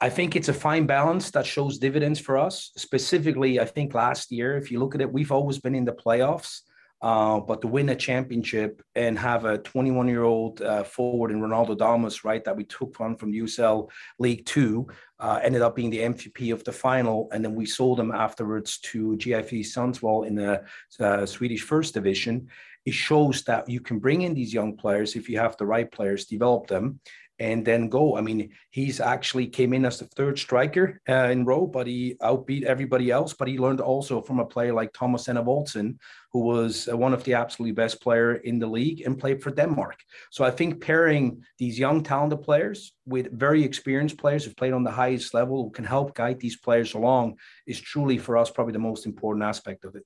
I 0.00 0.08
think 0.08 0.36
it's 0.36 0.48
a 0.48 0.54
fine 0.54 0.86
balance 0.86 1.30
that 1.32 1.44
shows 1.44 1.78
dividends 1.78 2.20
for 2.20 2.38
us. 2.38 2.70
Specifically, 2.76 3.60
I 3.60 3.64
think 3.64 3.92
last 3.92 4.30
year, 4.30 4.56
if 4.56 4.70
you 4.70 4.78
look 4.78 4.94
at 4.94 5.00
it, 5.00 5.12
we've 5.12 5.32
always 5.32 5.58
been 5.58 5.74
in 5.74 5.84
the 5.84 5.92
playoffs. 5.92 6.60
Uh, 7.04 7.38
but 7.38 7.60
to 7.60 7.68
win 7.68 7.90
a 7.90 7.94
championship 7.94 8.80
and 8.94 9.18
have 9.18 9.44
a 9.44 9.58
21 9.58 10.08
year 10.08 10.22
old 10.22 10.62
uh, 10.62 10.82
forward 10.82 11.30
in 11.30 11.38
Ronaldo 11.38 11.76
Damus, 11.76 12.24
right, 12.24 12.42
that 12.44 12.56
we 12.56 12.64
took 12.64 12.98
on 12.98 13.14
from 13.14 13.30
USL 13.30 13.90
League 14.18 14.46
Two, 14.46 14.88
uh, 15.20 15.38
ended 15.42 15.60
up 15.60 15.76
being 15.76 15.90
the 15.90 15.98
MVP 15.98 16.50
of 16.50 16.64
the 16.64 16.72
final. 16.72 17.28
And 17.30 17.44
then 17.44 17.54
we 17.54 17.66
sold 17.66 18.00
him 18.00 18.10
afterwards 18.10 18.78
to 18.78 19.18
GIF 19.18 19.50
Sundsvall 19.50 20.26
in 20.26 20.34
the 20.34 20.64
uh, 20.98 21.26
Swedish 21.26 21.60
First 21.60 21.92
Division. 21.92 22.48
It 22.86 22.94
shows 22.94 23.44
that 23.44 23.68
you 23.68 23.80
can 23.80 23.98
bring 23.98 24.22
in 24.22 24.32
these 24.32 24.54
young 24.54 24.74
players 24.74 25.14
if 25.14 25.28
you 25.28 25.38
have 25.38 25.58
the 25.58 25.66
right 25.66 25.90
players, 25.90 26.24
develop 26.24 26.68
them, 26.68 27.00
and 27.38 27.64
then 27.64 27.88
go. 27.88 28.16
I 28.16 28.20
mean, 28.20 28.50
he's 28.70 29.00
actually 29.00 29.46
came 29.46 29.72
in 29.72 29.84
as 29.84 29.98
the 29.98 30.06
third 30.06 30.38
striker 30.38 31.00
uh, 31.08 31.28
in 31.30 31.44
row, 31.44 31.66
but 31.66 31.86
he 31.86 32.16
outbeat 32.22 32.64
everybody 32.64 33.10
else. 33.10 33.32
But 33.32 33.48
he 33.48 33.58
learned 33.58 33.80
also 33.80 34.20
from 34.20 34.38
a 34.38 34.46
player 34.46 34.72
like 34.72 34.92
Thomas 34.92 35.26
Enevoldsen, 35.26 35.98
who 36.32 36.40
was 36.40 36.88
uh, 36.88 36.96
one 36.96 37.12
of 37.12 37.24
the 37.24 37.34
absolutely 37.34 37.72
best 37.72 38.00
player 38.00 38.36
in 38.36 38.58
the 38.58 38.66
league 38.66 39.02
and 39.02 39.18
played 39.18 39.42
for 39.42 39.50
Denmark. 39.50 39.98
So 40.30 40.44
I 40.44 40.50
think 40.50 40.80
pairing 40.80 41.42
these 41.58 41.78
young 41.78 42.02
talented 42.02 42.42
players 42.42 42.92
with 43.06 43.32
very 43.32 43.64
experienced 43.64 44.18
players 44.18 44.44
who've 44.44 44.56
played 44.56 44.72
on 44.72 44.84
the 44.84 44.90
highest 44.90 45.34
level 45.34 45.62
who 45.62 45.70
can 45.70 45.84
help 45.84 46.14
guide 46.14 46.38
these 46.40 46.56
players 46.56 46.94
along 46.94 47.36
is 47.66 47.80
truly 47.80 48.18
for 48.18 48.36
us 48.36 48.50
probably 48.50 48.72
the 48.72 48.78
most 48.78 49.06
important 49.06 49.44
aspect 49.44 49.84
of 49.84 49.96
it. 49.96 50.04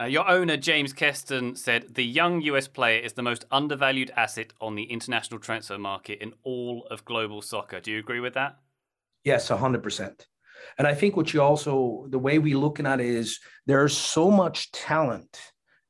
Uh, 0.00 0.06
your 0.06 0.28
owner, 0.28 0.56
James 0.56 0.92
Keston, 0.92 1.54
said 1.54 1.94
the 1.94 2.04
young 2.04 2.40
US 2.42 2.66
player 2.66 2.98
is 2.98 3.12
the 3.12 3.22
most 3.22 3.44
undervalued 3.52 4.10
asset 4.16 4.52
on 4.60 4.74
the 4.74 4.82
international 4.82 5.38
transfer 5.38 5.78
market 5.78 6.20
in 6.20 6.32
all 6.42 6.86
of 6.90 7.04
global 7.04 7.40
soccer. 7.40 7.80
Do 7.80 7.92
you 7.92 8.00
agree 8.00 8.18
with 8.18 8.34
that? 8.34 8.56
Yes, 9.22 9.48
100%. 9.48 10.26
And 10.78 10.86
I 10.86 10.94
think 10.94 11.16
what 11.16 11.32
you 11.32 11.42
also, 11.42 12.06
the 12.08 12.18
way 12.18 12.38
we 12.38 12.54
looking 12.54 12.86
at 12.86 13.00
it 13.00 13.06
is 13.06 13.38
there's 13.66 13.96
so 13.96 14.30
much 14.30 14.72
talent 14.72 15.38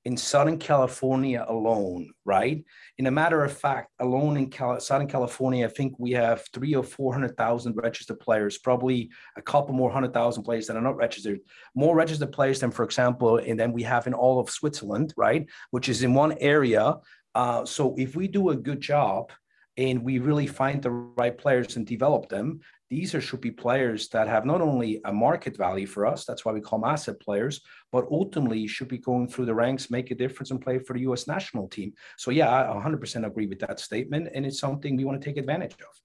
in 0.05 0.17
Southern 0.17 0.59
California 0.59 1.45
alone, 1.49 2.11
right? 2.25 2.63
In 2.99 3.07
a 3.07 3.11
matter 3.11 3.43
of 3.43 3.57
fact, 3.57 3.91
alone 4.01 4.37
in 4.37 4.51
Cal- 4.51 4.79
Southern 4.79 5.09
California, 5.09 5.67
I 5.67 5.71
think 5.71 5.99
we 5.99 6.11
have 6.13 6.45
three 6.53 6.75
or 6.75 6.83
400,000 6.83 7.75
registered 7.77 8.21
players, 8.21 8.59
probably 8.59 9.11
a 9.37 9.43
couple 9.43 9.75
more 9.75 9.91
hundred 9.91 10.13
thousand 10.13 10.43
players 10.43 10.67
that 10.67 10.77
are 10.77 10.83
not 10.83 10.97
registered, 10.97 11.41
more 11.75 11.97
registered 11.97 12.33
players 12.33 12.61
than, 12.61 12.71
for 12.71 12.85
example, 12.85 13.39
and 13.39 13.59
then 13.59 13.73
we 13.73 13.83
have 13.83 14.07
in 14.07 14.15
all 14.15 14.39
of 14.39 14.51
Switzerland, 14.51 15.15
right? 15.17 15.49
Which 15.71 15.89
is 15.89 16.03
in 16.03 16.13
one 16.13 16.35
area. 16.39 16.97
Uh, 17.35 17.65
so 17.65 17.95
if 17.97 18.15
we 18.15 18.29
do 18.29 18.51
a 18.51 18.57
good 18.57 18.81
job, 18.81 19.33
and 19.77 20.05
we 20.05 20.19
really 20.19 20.47
find 20.47 20.83
the 20.83 20.91
right 20.91 21.37
players 21.37 21.77
and 21.77 21.87
develop 21.87 22.29
them, 22.29 22.61
these 22.95 23.13
are, 23.13 23.21
should 23.21 23.41
be 23.41 23.51
players 23.51 24.09
that 24.11 24.29
have 24.29 24.47
not 24.47 24.61
only 24.61 25.01
a 25.05 25.13
market 25.13 25.57
value 25.57 25.87
for 25.87 26.07
us, 26.07 26.25
that's 26.25 26.45
why 26.45 26.53
we 26.53 26.61
call 26.61 26.79
them 26.79 26.89
asset 26.89 27.19
players, 27.19 27.61
but 27.91 28.07
ultimately 28.09 28.69
should 28.69 28.87
be 28.87 28.99
going 28.99 29.27
through 29.27 29.47
the 29.47 29.55
ranks, 29.55 29.91
make 29.91 30.13
a 30.13 30.15
difference, 30.15 30.53
and 30.53 30.61
play 30.61 30.79
for 30.79 30.93
the 30.93 31.01
US 31.01 31.27
national 31.27 31.67
team. 31.67 31.93
So, 32.17 32.31
yeah, 32.31 32.49
I 32.49 32.73
100% 32.73 33.27
agree 33.27 33.49
with 33.49 33.59
that 33.61 33.81
statement. 33.81 34.29
And 34.33 34.47
it's 34.47 34.61
something 34.61 34.97
we 34.97 35.05
want 35.05 35.21
to 35.21 35.25
take 35.25 35.39
advantage 35.39 35.73
of. 35.73 36.01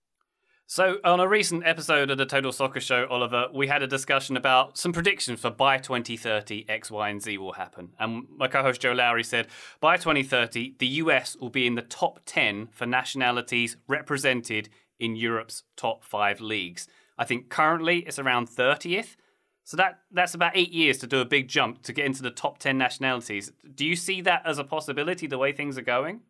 So, 0.65 0.97
on 1.03 1.19
a 1.19 1.27
recent 1.27 1.63
episode 1.63 2.09
of 2.09 2.17
the 2.17 2.25
Total 2.25 2.51
Soccer 2.51 2.79
Show, 2.79 3.05
Oliver, 3.09 3.47
we 3.53 3.67
had 3.67 3.83
a 3.83 3.87
discussion 3.87 4.35
about 4.35 4.77
some 4.77 4.91
predictions 4.91 5.39
for 5.39 5.51
by 5.51 5.77
2030, 5.77 6.65
X, 6.69 6.89
Y, 6.89 7.09
and 7.09 7.21
Z 7.21 7.37
will 7.37 7.53
happen. 7.53 7.89
And 7.99 8.25
my 8.35 8.47
co 8.47 8.63
host 8.63 8.81
Joe 8.81 8.93
Lowry 8.93 9.23
said 9.23 9.47
by 9.79 9.97
2030, 9.97 10.75
the 10.79 10.87
US 10.87 11.35
will 11.37 11.49
be 11.49 11.67
in 11.67 11.75
the 11.75 11.83
top 11.83 12.21
10 12.25 12.69
for 12.71 12.87
nationalities 12.87 13.77
represented 13.87 14.69
in 14.99 15.15
Europe's 15.15 15.63
top 15.75 16.03
five 16.03 16.41
leagues. 16.41 16.87
I 17.17 17.25
think 17.25 17.49
currently 17.49 17.99
it's 17.99 18.19
around 18.19 18.49
30th. 18.49 19.15
So 19.63 19.77
that 19.77 19.99
that's 20.11 20.33
about 20.33 20.53
eight 20.55 20.71
years 20.71 20.97
to 20.99 21.07
do 21.07 21.19
a 21.19 21.25
big 21.25 21.47
jump 21.47 21.83
to 21.83 21.93
get 21.93 22.05
into 22.05 22.23
the 22.23 22.31
top 22.31 22.57
10 22.57 22.77
nationalities. 22.77 23.51
Do 23.75 23.85
you 23.85 23.95
see 23.95 24.21
that 24.21 24.41
as 24.45 24.57
a 24.57 24.63
possibility 24.63 25.27
the 25.27 25.37
way 25.37 25.51
things 25.51 25.77
are 25.77 25.83
going? 25.83 26.21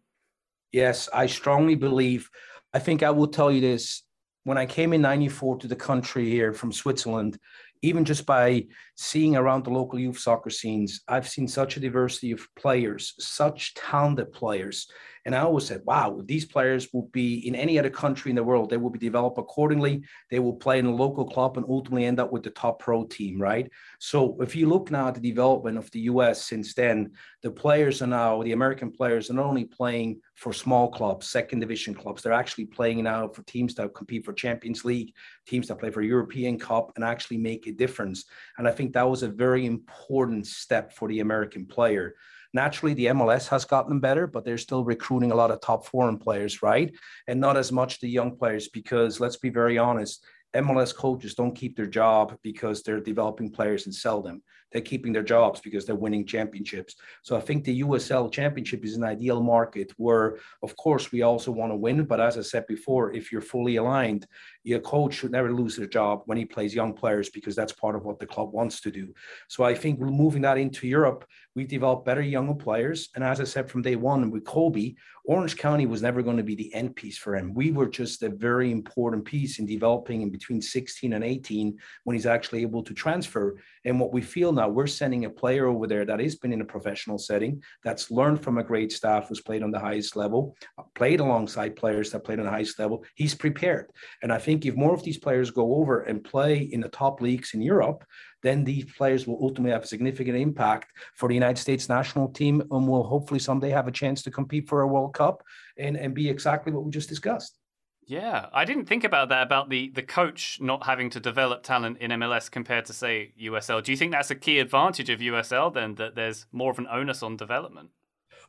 Yes, 0.72 1.08
I 1.14 1.28
strongly 1.28 1.76
believe. 1.76 2.30
I 2.74 2.80
think 2.80 3.02
I 3.02 3.12
will 3.12 3.28
tell 3.28 3.52
you 3.52 3.62
this. 3.62 4.04
When 4.44 4.58
I 4.58 4.66
came 4.66 4.94
in 4.94 5.02
94 5.02 5.60
to 5.60 5.68
the 5.68 5.76
country 5.76 6.30
here 6.30 6.54
from 6.54 6.72
Switzerland, 6.72 7.38
even 7.82 8.04
just 8.04 8.26
by 8.26 8.66
seeing 8.96 9.36
around 9.36 9.64
the 9.64 9.70
local 9.70 10.00
youth 10.00 10.20
soccer 10.20 10.50
scenes, 10.50 11.02
I've 11.08 11.28
seen 11.28 11.48
such 11.48 11.78
a 11.78 11.80
diversity 11.80 12.32
of 12.32 12.48
players, 12.56 13.14
such 13.20 13.74
talented 13.74 14.34
players. 14.34 14.90
And 15.26 15.36
I 15.36 15.40
always 15.40 15.66
said, 15.66 15.82
wow, 15.86 16.22
these 16.26 16.46
players 16.46 16.88
will 16.94 17.10
be 17.12 17.48
in 17.48 17.56
any 17.56 17.78
other 17.78 17.90
country 17.90 18.30
in 18.30 18.36
the 18.36 18.44
world, 18.44 18.70
they 18.70 18.78
will 18.78 18.90
be 18.90 19.00
developed 19.00 19.38
accordingly. 19.38 20.04
They 20.30 20.40
will 20.40 20.54
play 20.54 20.80
in 20.80 20.86
a 20.86 20.96
local 20.96 21.26
club 21.26 21.58
and 21.58 21.66
ultimately 21.68 22.06
end 22.06 22.20
up 22.20 22.32
with 22.32 22.44
the 22.44 22.50
top 22.50 22.80
pro 22.80 23.06
team, 23.06 23.42
right? 23.42 23.70
So 24.00 24.42
if 24.42 24.56
you 24.56 24.68
look 24.68 24.92
now 24.92 25.08
at 25.10 25.16
the 25.16 25.22
development 25.22 25.78
of 25.78 25.90
the 25.92 26.02
US 26.02 26.44
since 26.44 26.74
then, 26.74 27.12
the 27.42 27.52
players 27.52 28.02
are 28.02 28.08
now, 28.08 28.42
the 28.44 28.54
American 28.54 28.92
players 28.92 29.30
are 29.30 29.34
not 29.34 29.46
only 29.46 29.66
playing 29.66 30.22
for 30.36 30.54
small 30.54 30.90
clubs, 30.90 31.30
second 31.30 31.60
division 31.60 31.94
clubs, 31.94 32.22
they're 32.22 32.34
actually 32.34 32.66
playing 32.66 33.04
now 33.04 33.28
for 33.28 33.44
teams 33.44 33.76
that 33.76 33.94
compete 33.94 34.26
for 34.26 34.34
Champions 34.34 34.86
League, 34.86 35.14
teams 35.46 35.68
that 35.68 35.80
play 35.80 35.92
for 35.92 36.02
European 36.02 36.58
Cup 36.58 36.92
and 36.96 37.04
actually 37.04 37.38
make 37.38 37.68
a 37.68 37.72
difference. 37.72 38.26
And 38.58 38.68
I 38.68 38.72
think 38.72 38.94
that 38.94 39.10
was 39.10 39.24
a 39.24 39.28
very 39.28 39.66
important 39.66 40.48
step 40.48 40.94
for 40.94 41.08
the 41.08 41.20
American 41.20 41.66
player. 41.66 42.16
Naturally, 42.54 42.94
the 42.96 43.08
MLS 43.08 43.48
has 43.50 43.66
gotten 43.66 44.00
better, 44.00 44.26
but 44.26 44.44
they're 44.44 44.58
still 44.58 44.84
recruiting 44.84 45.32
a 45.32 45.36
lot 45.36 45.52
of 45.52 45.62
top 45.62 45.86
foreign 45.86 46.18
players, 46.18 46.64
right? 46.64 46.94
And 47.28 47.40
not 47.40 47.58
as 47.58 47.72
much 47.72 48.00
the 48.00 48.10
young 48.10 48.36
players, 48.36 48.70
because 48.70 49.20
let's 49.20 49.38
be 49.38 49.50
very 49.50 49.78
honest, 49.78 50.26
MLS 50.56 50.96
coaches 50.96 51.36
don't 51.36 51.56
keep 51.56 51.78
their 51.78 51.86
job 51.86 52.36
because 52.42 52.82
they're 52.82 53.00
developing 53.00 53.52
players 53.52 53.86
and 53.86 53.94
sell 53.94 54.22
them. 54.22 54.42
They're 54.72 54.82
keeping 54.82 55.14
their 55.14 55.24
jobs 55.24 55.60
because 55.62 55.86
they're 55.86 55.96
winning 55.96 56.26
championships. 56.26 56.96
So 57.24 57.36
I 57.36 57.42
think 57.42 57.64
the 57.64 57.82
USL 57.82 58.32
championship 58.32 58.84
is 58.86 58.96
an 58.96 59.04
ideal 59.04 59.42
market 59.42 59.92
where, 59.98 60.38
of 60.62 60.76
course, 60.76 61.12
we 61.12 61.22
also 61.22 61.52
want 61.52 61.72
to 61.72 61.76
win. 61.76 62.04
But 62.06 62.22
as 62.22 62.38
I 62.38 62.42
said 62.42 62.68
before, 62.68 63.14
if 63.14 63.32
you're 63.32 63.42
fully 63.42 63.78
aligned, 63.78 64.28
your 64.64 64.80
coach 64.80 65.16
should 65.16 65.32
never 65.32 65.52
lose 65.52 65.76
their 65.76 65.88
job 65.88 66.24
when 66.26 66.38
he 66.38 66.46
plays 66.46 66.76
young 66.76 66.94
players 66.94 67.30
because 67.30 67.56
that's 67.56 67.74
part 67.74 67.96
of 67.96 68.04
what 68.06 68.20
the 68.20 68.28
club 68.28 68.54
wants 68.54 68.82
to 68.82 68.92
do. 68.92 69.14
So 69.48 69.64
I 69.64 69.74
think 69.74 70.00
moving 70.00 70.42
that 70.44 70.58
into 70.58 70.88
Europe. 70.88 71.26
We've 71.56 71.68
developed 71.68 72.06
better 72.06 72.22
younger 72.22 72.54
players. 72.54 73.10
And 73.16 73.24
as 73.24 73.42
I 73.42 73.44
said 73.44 73.70
from 73.70 73.82
day 73.82 73.96
one 73.96 74.30
with 74.32 74.46
Kobe, 74.46 74.96
Orange 75.26 75.58
County 75.58 75.86
was 75.86 76.02
never 76.02 76.22
going 76.22 76.38
to 76.38 76.44
be 76.44 76.56
the 76.56 76.74
end 76.74 76.96
piece 76.96 77.18
for 77.18 77.36
him. 77.36 77.54
We 77.54 77.72
were 77.72 77.88
just 77.88 78.24
a 78.24 78.30
very 78.30 78.72
important 78.72 79.26
piece 79.26 79.60
in 79.60 79.66
developing 79.66 80.22
in 80.22 80.30
between 80.30 80.62
16 80.62 81.14
and 81.14 81.24
18 81.24 81.78
when 82.04 82.16
he's 82.16 82.26
actually 82.26 82.62
able 82.62 82.84
to 82.84 82.94
transfer. 82.94 83.62
And 83.86 84.00
what 84.00 84.14
we 84.14 84.22
feel 84.22 84.52
now, 84.60 84.68
we're 84.68 84.88
sending 84.88 85.24
a 85.24 85.30
player 85.30 85.68
over 85.68 85.88
there 85.88 86.04
that 86.04 86.20
has 86.20 86.36
been 86.36 86.52
in 86.52 86.60
a 86.60 86.66
professional 86.66 87.18
setting, 87.18 87.64
that's 87.82 88.12
learned 88.12 88.44
from 88.44 88.58
a 88.58 88.64
great 88.64 88.92
staff 88.92 89.30
who's 89.30 89.40
played 89.42 89.64
on 89.64 89.72
the 89.72 89.80
highest 89.80 90.18
level, 90.18 90.58
uh, 90.78 90.84
played 90.96 91.22
alongside 91.22 91.78
players 91.78 92.12
that 92.12 92.26
played 92.26 92.40
on 92.40 92.46
the 92.46 92.52
highest 92.52 92.78
level. 92.78 93.06
He's 93.16 93.34
prepared. 93.34 93.90
And 94.22 94.34
I 94.34 94.38
think 94.38 94.66
if 94.66 94.76
more 94.76 94.94
of 94.94 95.04
these 95.04 95.18
players 95.18 95.50
go 95.50 95.76
over 95.76 96.02
and 96.02 96.24
play 96.24 96.58
in 96.58 96.82
the 96.82 96.90
top 96.90 97.22
leagues 97.22 97.54
in 97.54 97.62
Europe, 97.62 98.04
then 98.44 98.66
these 98.66 98.86
players 98.98 99.26
will 99.26 99.40
ultimately 99.42 99.72
have 99.72 99.84
a 99.84 99.88
significant 99.88 100.38
impact 100.38 100.92
for 101.16 101.30
the 101.30 101.36
United 101.36 101.58
States 101.58 101.88
national 101.88 102.28
team 102.30 102.62
and 102.72 102.88
will 102.88 103.04
hopefully 103.04 103.40
someday 103.40 103.70
have 103.70 103.88
a 103.88 103.92
chance 103.92 104.22
to 104.24 104.32
compete 104.32 104.68
for 104.68 104.82
a 104.82 104.88
World 104.88 105.14
Cup 105.14 105.42
and, 105.78 105.96
and 105.96 106.14
be 106.14 106.30
exactly 106.30 106.74
what 106.74 106.84
we 106.84 106.92
just 106.92 107.10
discussed. 107.10 107.59
Yeah, 108.10 108.48
I 108.52 108.66
didn't 108.66 108.86
think 108.86 109.04
about 109.04 109.30
that 109.30 109.44
about 109.44 109.70
the 109.70 109.92
the 109.94 110.02
coach 110.02 110.58
not 110.60 110.84
having 110.84 111.12
to 111.12 111.20
develop 111.20 111.62
talent 111.62 112.00
in 112.00 112.10
MLS 112.10 112.50
compared 112.50 112.86
to 112.86 112.94
say 112.94 113.34
USL. 113.40 113.84
Do 113.84 113.92
you 113.92 113.98
think 113.98 114.14
that's 114.14 114.32
a 114.32 114.36
key 114.36 114.58
advantage 114.58 115.12
of 115.12 115.20
USL 115.20 115.72
then 115.72 115.94
that 115.96 116.16
there's 116.16 116.48
more 116.52 116.72
of 116.72 116.80
an 116.80 116.88
onus 116.90 117.22
on 117.22 117.38
development? 117.38 117.92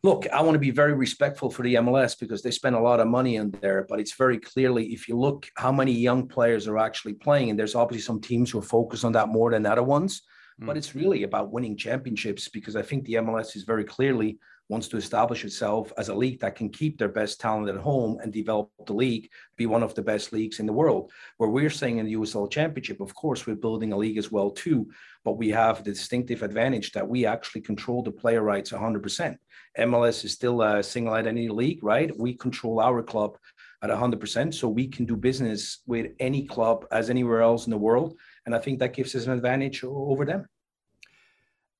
Look, 0.02 0.26
I 0.32 0.40
want 0.40 0.54
to 0.54 0.58
be 0.58 0.70
very 0.70 0.94
respectful 0.94 1.50
for 1.50 1.62
the 1.62 1.74
MLS 1.74 2.18
because 2.18 2.40
they 2.40 2.50
spend 2.50 2.74
a 2.74 2.80
lot 2.80 3.00
of 3.00 3.08
money 3.08 3.36
in 3.36 3.50
there, 3.60 3.84
but 3.86 4.00
it's 4.00 4.14
very 4.14 4.38
clearly 4.38 4.94
if 4.94 5.06
you 5.10 5.18
look 5.18 5.46
how 5.58 5.70
many 5.70 5.92
young 5.92 6.26
players 6.26 6.66
are 6.66 6.78
actually 6.78 7.12
playing 7.12 7.50
and 7.50 7.58
there's 7.58 7.74
obviously 7.74 8.02
some 8.02 8.18
teams 8.18 8.50
who 8.50 8.60
are 8.60 8.62
focused 8.62 9.04
on 9.04 9.12
that 9.12 9.28
more 9.28 9.50
than 9.50 9.66
other 9.66 9.82
ones, 9.82 10.22
mm. 10.58 10.64
but 10.64 10.78
it's 10.78 10.94
really 10.94 11.24
about 11.24 11.52
winning 11.52 11.76
championships 11.76 12.48
because 12.48 12.76
I 12.76 12.82
think 12.82 13.04
the 13.04 13.16
MLS 13.16 13.56
is 13.56 13.64
very 13.64 13.84
clearly 13.84 14.38
wants 14.70 14.86
to 14.86 14.96
establish 14.96 15.44
itself 15.44 15.92
as 15.98 16.08
a 16.08 16.14
league 16.14 16.38
that 16.38 16.54
can 16.54 16.68
keep 16.68 16.96
their 16.96 17.08
best 17.08 17.40
talent 17.40 17.68
at 17.68 17.76
home 17.76 18.18
and 18.22 18.32
develop 18.32 18.70
the 18.86 18.92
league, 18.92 19.28
be 19.56 19.66
one 19.66 19.82
of 19.82 19.96
the 19.96 20.02
best 20.02 20.32
leagues 20.32 20.60
in 20.60 20.66
the 20.66 20.72
world. 20.72 21.10
Where 21.38 21.50
we're 21.50 21.70
saying 21.70 21.98
in 21.98 22.06
the 22.06 22.14
USL 22.14 22.48
Championship, 22.48 23.00
of 23.00 23.12
course, 23.12 23.46
we're 23.46 23.56
building 23.56 23.92
a 23.92 23.96
league 23.96 24.16
as 24.16 24.30
well 24.30 24.48
too, 24.48 24.88
but 25.24 25.38
we 25.38 25.48
have 25.48 25.82
the 25.82 25.90
distinctive 25.90 26.44
advantage 26.44 26.92
that 26.92 27.06
we 27.06 27.26
actually 27.26 27.62
control 27.62 28.04
the 28.04 28.12
player 28.12 28.42
rights 28.42 28.70
100%. 28.70 29.36
MLS 29.78 30.24
is 30.24 30.32
still 30.32 30.62
a 30.62 30.84
single 30.84 31.16
entity 31.16 31.48
league, 31.48 31.82
right? 31.82 32.16
We 32.16 32.34
control 32.34 32.78
our 32.78 33.02
club 33.02 33.38
at 33.82 33.90
100%, 33.90 34.54
so 34.54 34.68
we 34.68 34.86
can 34.86 35.04
do 35.04 35.16
business 35.16 35.80
with 35.88 36.12
any 36.20 36.44
club 36.46 36.86
as 36.92 37.10
anywhere 37.10 37.42
else 37.42 37.66
in 37.66 37.72
the 37.72 37.78
world, 37.78 38.16
and 38.46 38.54
I 38.54 38.58
think 38.58 38.78
that 38.78 38.94
gives 38.94 39.16
us 39.16 39.26
an 39.26 39.32
advantage 39.32 39.82
over 39.82 40.24
them. 40.24 40.46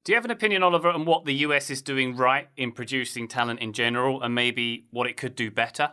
Do 0.02 0.12
you 0.12 0.16
have 0.16 0.24
an 0.24 0.30
opinion, 0.30 0.62
Oliver, 0.62 0.88
on 0.88 1.04
what 1.04 1.26
the 1.26 1.34
US 1.46 1.68
is 1.68 1.82
doing 1.82 2.16
right 2.16 2.48
in 2.56 2.72
producing 2.72 3.28
talent 3.28 3.60
in 3.60 3.74
general 3.74 4.22
and 4.22 4.34
maybe 4.34 4.86
what 4.90 5.06
it 5.06 5.18
could 5.18 5.34
do 5.34 5.50
better? 5.50 5.92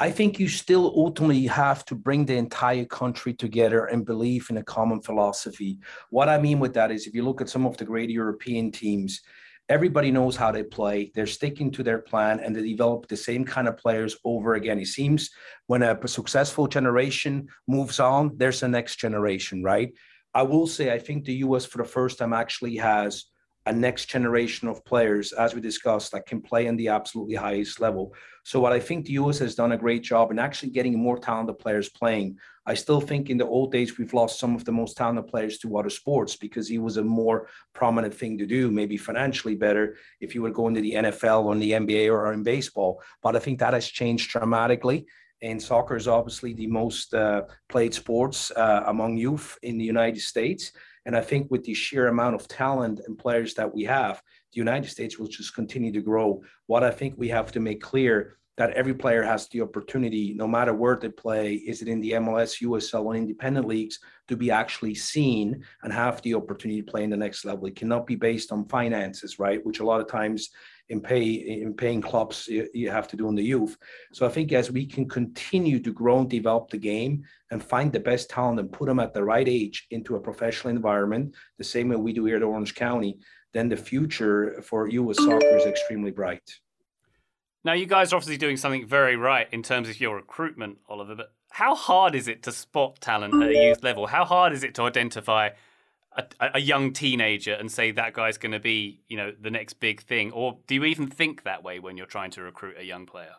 I 0.00 0.10
think 0.10 0.40
you 0.40 0.48
still 0.48 0.92
ultimately 0.96 1.46
have 1.46 1.84
to 1.86 1.94
bring 1.94 2.26
the 2.26 2.36
entire 2.36 2.84
country 2.84 3.32
together 3.34 3.86
and 3.86 4.04
believe 4.04 4.48
in 4.50 4.56
a 4.56 4.64
common 4.64 5.00
philosophy. 5.00 5.78
What 6.10 6.28
I 6.28 6.38
mean 6.38 6.58
with 6.58 6.74
that 6.74 6.90
is 6.90 7.06
if 7.06 7.14
you 7.14 7.22
look 7.22 7.40
at 7.40 7.48
some 7.48 7.66
of 7.66 7.76
the 7.76 7.84
great 7.84 8.10
European 8.10 8.72
teams, 8.72 9.22
everybody 9.68 10.10
knows 10.10 10.34
how 10.34 10.50
they 10.50 10.64
play. 10.64 11.12
They're 11.14 11.26
sticking 11.26 11.70
to 11.70 11.84
their 11.84 12.00
plan 12.00 12.40
and 12.40 12.54
they 12.54 12.62
develop 12.62 13.06
the 13.06 13.16
same 13.16 13.44
kind 13.44 13.68
of 13.68 13.76
players 13.76 14.16
over 14.24 14.54
again. 14.54 14.80
It 14.80 14.88
seems 14.88 15.30
when 15.68 15.84
a 15.84 15.96
successful 16.08 16.66
generation 16.66 17.46
moves 17.68 18.00
on, 18.00 18.36
there's 18.36 18.64
a 18.64 18.68
next 18.68 18.96
generation, 18.96 19.62
right? 19.62 19.92
I 20.36 20.42
will 20.42 20.66
say, 20.66 20.92
I 20.92 20.98
think 20.98 21.24
the 21.24 21.40
US 21.46 21.64
for 21.64 21.78
the 21.78 21.88
first 21.88 22.18
time 22.18 22.34
actually 22.34 22.76
has 22.76 23.24
a 23.64 23.72
next 23.72 24.04
generation 24.04 24.68
of 24.68 24.84
players, 24.84 25.32
as 25.32 25.54
we 25.54 25.62
discussed, 25.62 26.12
that 26.12 26.26
can 26.26 26.42
play 26.42 26.66
in 26.66 26.76
the 26.76 26.88
absolutely 26.88 27.36
highest 27.36 27.80
level. 27.80 28.14
So, 28.44 28.60
what 28.60 28.74
I 28.74 28.78
think 28.78 29.06
the 29.06 29.14
US 29.14 29.38
has 29.38 29.54
done 29.54 29.72
a 29.72 29.78
great 29.78 30.02
job 30.02 30.30
in 30.30 30.38
actually 30.38 30.72
getting 30.72 30.98
more 30.98 31.18
talented 31.18 31.58
players 31.58 31.88
playing. 31.88 32.36
I 32.66 32.74
still 32.74 33.00
think 33.00 33.30
in 33.30 33.38
the 33.38 33.46
old 33.46 33.72
days 33.72 33.96
we've 33.96 34.12
lost 34.12 34.38
some 34.38 34.54
of 34.54 34.66
the 34.66 34.72
most 34.72 34.98
talented 34.98 35.26
players 35.26 35.56
to 35.60 35.78
other 35.78 35.88
sports 35.88 36.36
because 36.36 36.70
it 36.70 36.78
was 36.78 36.98
a 36.98 37.02
more 37.02 37.48
prominent 37.72 38.12
thing 38.12 38.36
to 38.36 38.46
do, 38.46 38.70
maybe 38.70 38.98
financially 38.98 39.54
better 39.54 39.96
if 40.20 40.34
you 40.34 40.42
were 40.42 40.50
going 40.50 40.74
to 40.74 40.82
the 40.82 40.96
NFL 41.04 41.44
or 41.46 41.54
the 41.54 41.72
NBA 41.72 42.12
or 42.12 42.30
in 42.34 42.42
baseball. 42.42 43.00
But 43.22 43.36
I 43.36 43.38
think 43.38 43.58
that 43.60 43.72
has 43.72 43.88
changed 43.88 44.30
dramatically. 44.32 45.06
And 45.42 45.62
soccer 45.62 45.96
is 45.96 46.08
obviously 46.08 46.54
the 46.54 46.66
most 46.66 47.14
uh, 47.14 47.42
played 47.68 47.94
sports 47.94 48.50
uh, 48.52 48.84
among 48.86 49.16
youth 49.16 49.58
in 49.62 49.78
the 49.78 49.84
United 49.84 50.20
States. 50.20 50.72
And 51.04 51.16
I 51.16 51.20
think 51.20 51.50
with 51.50 51.64
the 51.64 51.74
sheer 51.74 52.08
amount 52.08 52.34
of 52.34 52.48
talent 52.48 53.00
and 53.06 53.18
players 53.18 53.54
that 53.54 53.72
we 53.72 53.84
have, 53.84 54.22
the 54.52 54.58
United 54.58 54.90
States 54.90 55.18
will 55.18 55.28
just 55.28 55.54
continue 55.54 55.92
to 55.92 56.00
grow. 56.00 56.42
What 56.66 56.82
I 56.82 56.90
think 56.90 57.14
we 57.16 57.28
have 57.28 57.52
to 57.52 57.60
make 57.60 57.80
clear 57.80 58.38
that 58.56 58.70
every 58.70 58.94
player 58.94 59.22
has 59.22 59.48
the 59.48 59.60
opportunity, 59.60 60.32
no 60.34 60.48
matter 60.48 60.72
where 60.72 60.96
they 60.96 61.10
play, 61.10 61.54
is 61.54 61.82
it 61.82 61.88
in 61.88 62.00
the 62.00 62.12
MLS, 62.12 62.62
USL, 62.62 63.04
or 63.04 63.14
independent 63.14 63.66
leagues, 63.66 63.98
to 64.28 64.36
be 64.36 64.50
actually 64.50 64.94
seen 64.94 65.62
and 65.82 65.92
have 65.92 66.22
the 66.22 66.34
opportunity 66.34 66.80
to 66.80 66.90
play 66.90 67.04
in 67.04 67.10
the 67.10 67.16
next 67.16 67.44
level. 67.44 67.66
It 67.66 67.76
cannot 67.76 68.06
be 68.06 68.16
based 68.16 68.52
on 68.52 68.66
finances, 68.68 69.38
right? 69.38 69.64
Which 69.64 69.80
a 69.80 69.84
lot 69.84 70.00
of 70.00 70.08
times 70.08 70.50
in 70.88 71.00
pay 71.00 71.22
in 71.22 71.74
paying 71.74 72.00
clubs 72.00 72.48
you, 72.48 72.90
have 72.90 73.08
to 73.08 73.16
do 73.16 73.28
in 73.28 73.34
the 73.34 73.42
youth. 73.42 73.76
So 74.12 74.26
I 74.26 74.28
think 74.28 74.52
as 74.52 74.70
we 74.70 74.86
can 74.86 75.08
continue 75.08 75.80
to 75.80 75.92
grow 75.92 76.20
and 76.20 76.30
develop 76.30 76.70
the 76.70 76.78
game 76.78 77.24
and 77.50 77.62
find 77.62 77.92
the 77.92 78.00
best 78.00 78.30
talent 78.30 78.60
and 78.60 78.72
put 78.72 78.86
them 78.86 79.00
at 79.00 79.12
the 79.12 79.24
right 79.24 79.48
age 79.48 79.86
into 79.90 80.16
a 80.16 80.20
professional 80.20 80.74
environment, 80.74 81.34
the 81.58 81.64
same 81.64 81.88
way 81.88 81.96
we 81.96 82.12
do 82.12 82.24
here 82.24 82.36
at 82.36 82.42
Orange 82.42 82.74
County, 82.74 83.18
then 83.52 83.68
the 83.68 83.76
future 83.76 84.62
for 84.62 84.88
U.S. 84.88 85.16
soccer 85.16 85.56
is 85.56 85.64
extremely 85.64 86.10
bright. 86.10 86.42
Now, 87.64 87.72
you 87.72 87.86
guys 87.86 88.12
are 88.12 88.16
obviously 88.16 88.36
doing 88.36 88.56
something 88.56 88.86
very 88.86 89.16
right 89.16 89.48
in 89.50 89.64
terms 89.64 89.88
of 89.88 90.00
your 90.00 90.14
recruitment, 90.14 90.78
Oliver. 90.88 91.16
But 91.16 91.32
how 91.50 91.74
hard 91.74 92.14
is 92.14 92.28
it 92.28 92.44
to 92.44 92.52
spot 92.52 93.00
talent 93.00 93.34
at 93.42 93.48
a 93.48 93.54
youth 93.54 93.82
level? 93.82 94.06
How 94.06 94.24
hard 94.24 94.52
is 94.52 94.62
it 94.62 94.74
to 94.76 94.82
identify 94.82 95.50
a, 96.16 96.50
a 96.54 96.60
young 96.60 96.92
teenager 96.92 97.54
and 97.54 97.70
say 97.70 97.90
that 97.92 98.14
guy's 98.14 98.38
going 98.38 98.52
to 98.52 98.60
be, 98.60 99.02
you 99.08 99.16
know, 99.16 99.32
the 99.40 99.50
next 99.50 99.74
big 99.74 100.02
thing? 100.02 100.32
Or 100.32 100.58
do 100.66 100.74
you 100.74 100.84
even 100.84 101.06
think 101.06 101.44
that 101.44 101.62
way 101.62 101.78
when 101.78 101.96
you're 101.96 102.06
trying 102.06 102.30
to 102.32 102.42
recruit 102.42 102.76
a 102.78 102.84
young 102.84 103.06
player? 103.06 103.34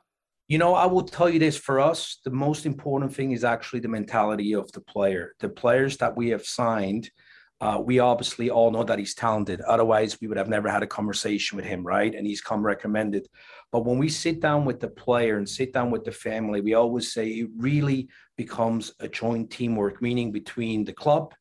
You 0.47 0.57
know, 0.57 0.75
I 0.75 0.85
will 0.85 1.03
tell 1.03 1.29
you 1.29 1.39
this 1.39 1.57
for 1.57 1.79
us, 1.79 2.19
the 2.23 2.31
most 2.31 2.65
important 2.65 3.13
thing 3.13 3.31
is 3.31 3.43
actually 3.43 3.81
the 3.81 3.89
mentality 3.89 4.53
of 4.53 4.71
the 4.71 4.79
player. 4.79 5.33
The 5.41 5.49
players 5.49 5.97
that 5.97 6.15
we 6.15 6.29
have 6.29 6.45
signed, 6.45 7.11
uh, 7.59 7.81
we 7.83 7.99
obviously 7.99 8.49
all 8.49 8.71
know 8.71 8.83
that 8.83 8.99
he's 8.99 9.13
talented. 9.13 9.59
Otherwise, 9.61 10.21
we 10.21 10.27
would 10.27 10.37
have 10.37 10.47
never 10.47 10.69
had 10.69 10.83
a 10.83 10.87
conversation 10.87 11.57
with 11.57 11.65
him, 11.65 11.85
right? 11.85 12.15
And 12.15 12.25
he's 12.25 12.39
come 12.39 12.65
recommended. 12.65 13.27
But 13.73 13.83
when 13.85 13.97
we 13.97 14.07
sit 14.07 14.39
down 14.39 14.63
with 14.63 14.79
the 14.79 14.87
player 14.87 15.37
and 15.37 15.49
sit 15.49 15.73
down 15.73 15.91
with 15.91 16.05
the 16.05 16.13
family, 16.13 16.61
we 16.61 16.75
always 16.75 17.11
say 17.11 17.27
it 17.27 17.49
really 17.57 18.07
becomes 18.37 18.93
a 19.01 19.09
joint 19.09 19.51
teamwork, 19.51 20.01
meaning 20.01 20.31
between 20.31 20.85
the 20.85 20.93
club, 20.93 21.33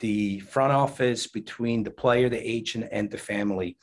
the 0.00 0.40
front 0.40 0.72
office, 0.72 1.26
between 1.26 1.82
the 1.82 1.90
player, 1.90 2.28
the 2.28 2.50
agent, 2.50 2.88
and 2.90 3.10
the 3.10 3.18
family. 3.18 3.76